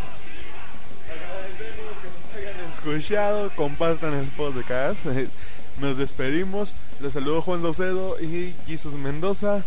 Agradecemos 1.07 1.93
que 2.01 2.09
nos 2.09 2.36
hayan 2.36 2.70
escuchado, 2.70 3.55
compartan 3.55 4.13
el 4.13 4.28
podcast. 4.28 5.05
Nos 5.80 5.97
despedimos. 5.97 6.76
Les 6.99 7.13
saludo 7.13 7.41
Juan 7.41 7.61
Saucedo 7.61 8.20
y 8.20 8.53
Jesus 8.67 8.93
Mendoza. 8.95 9.63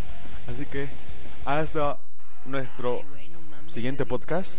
Así 0.47 0.67
que 0.67 0.89
hasta 1.47 1.97
nuestro 2.45 3.01
siguiente 3.69 4.05
podcast. 4.05 4.59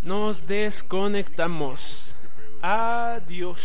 Nos 0.00 0.46
desconectamos. 0.46 2.16
Adiós. 2.62 3.60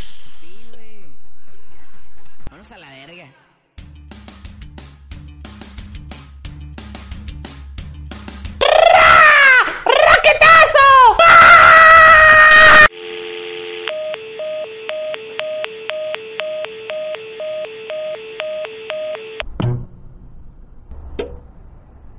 Vamos 2.50 2.72
a 2.74 2.78
la. 2.78 2.91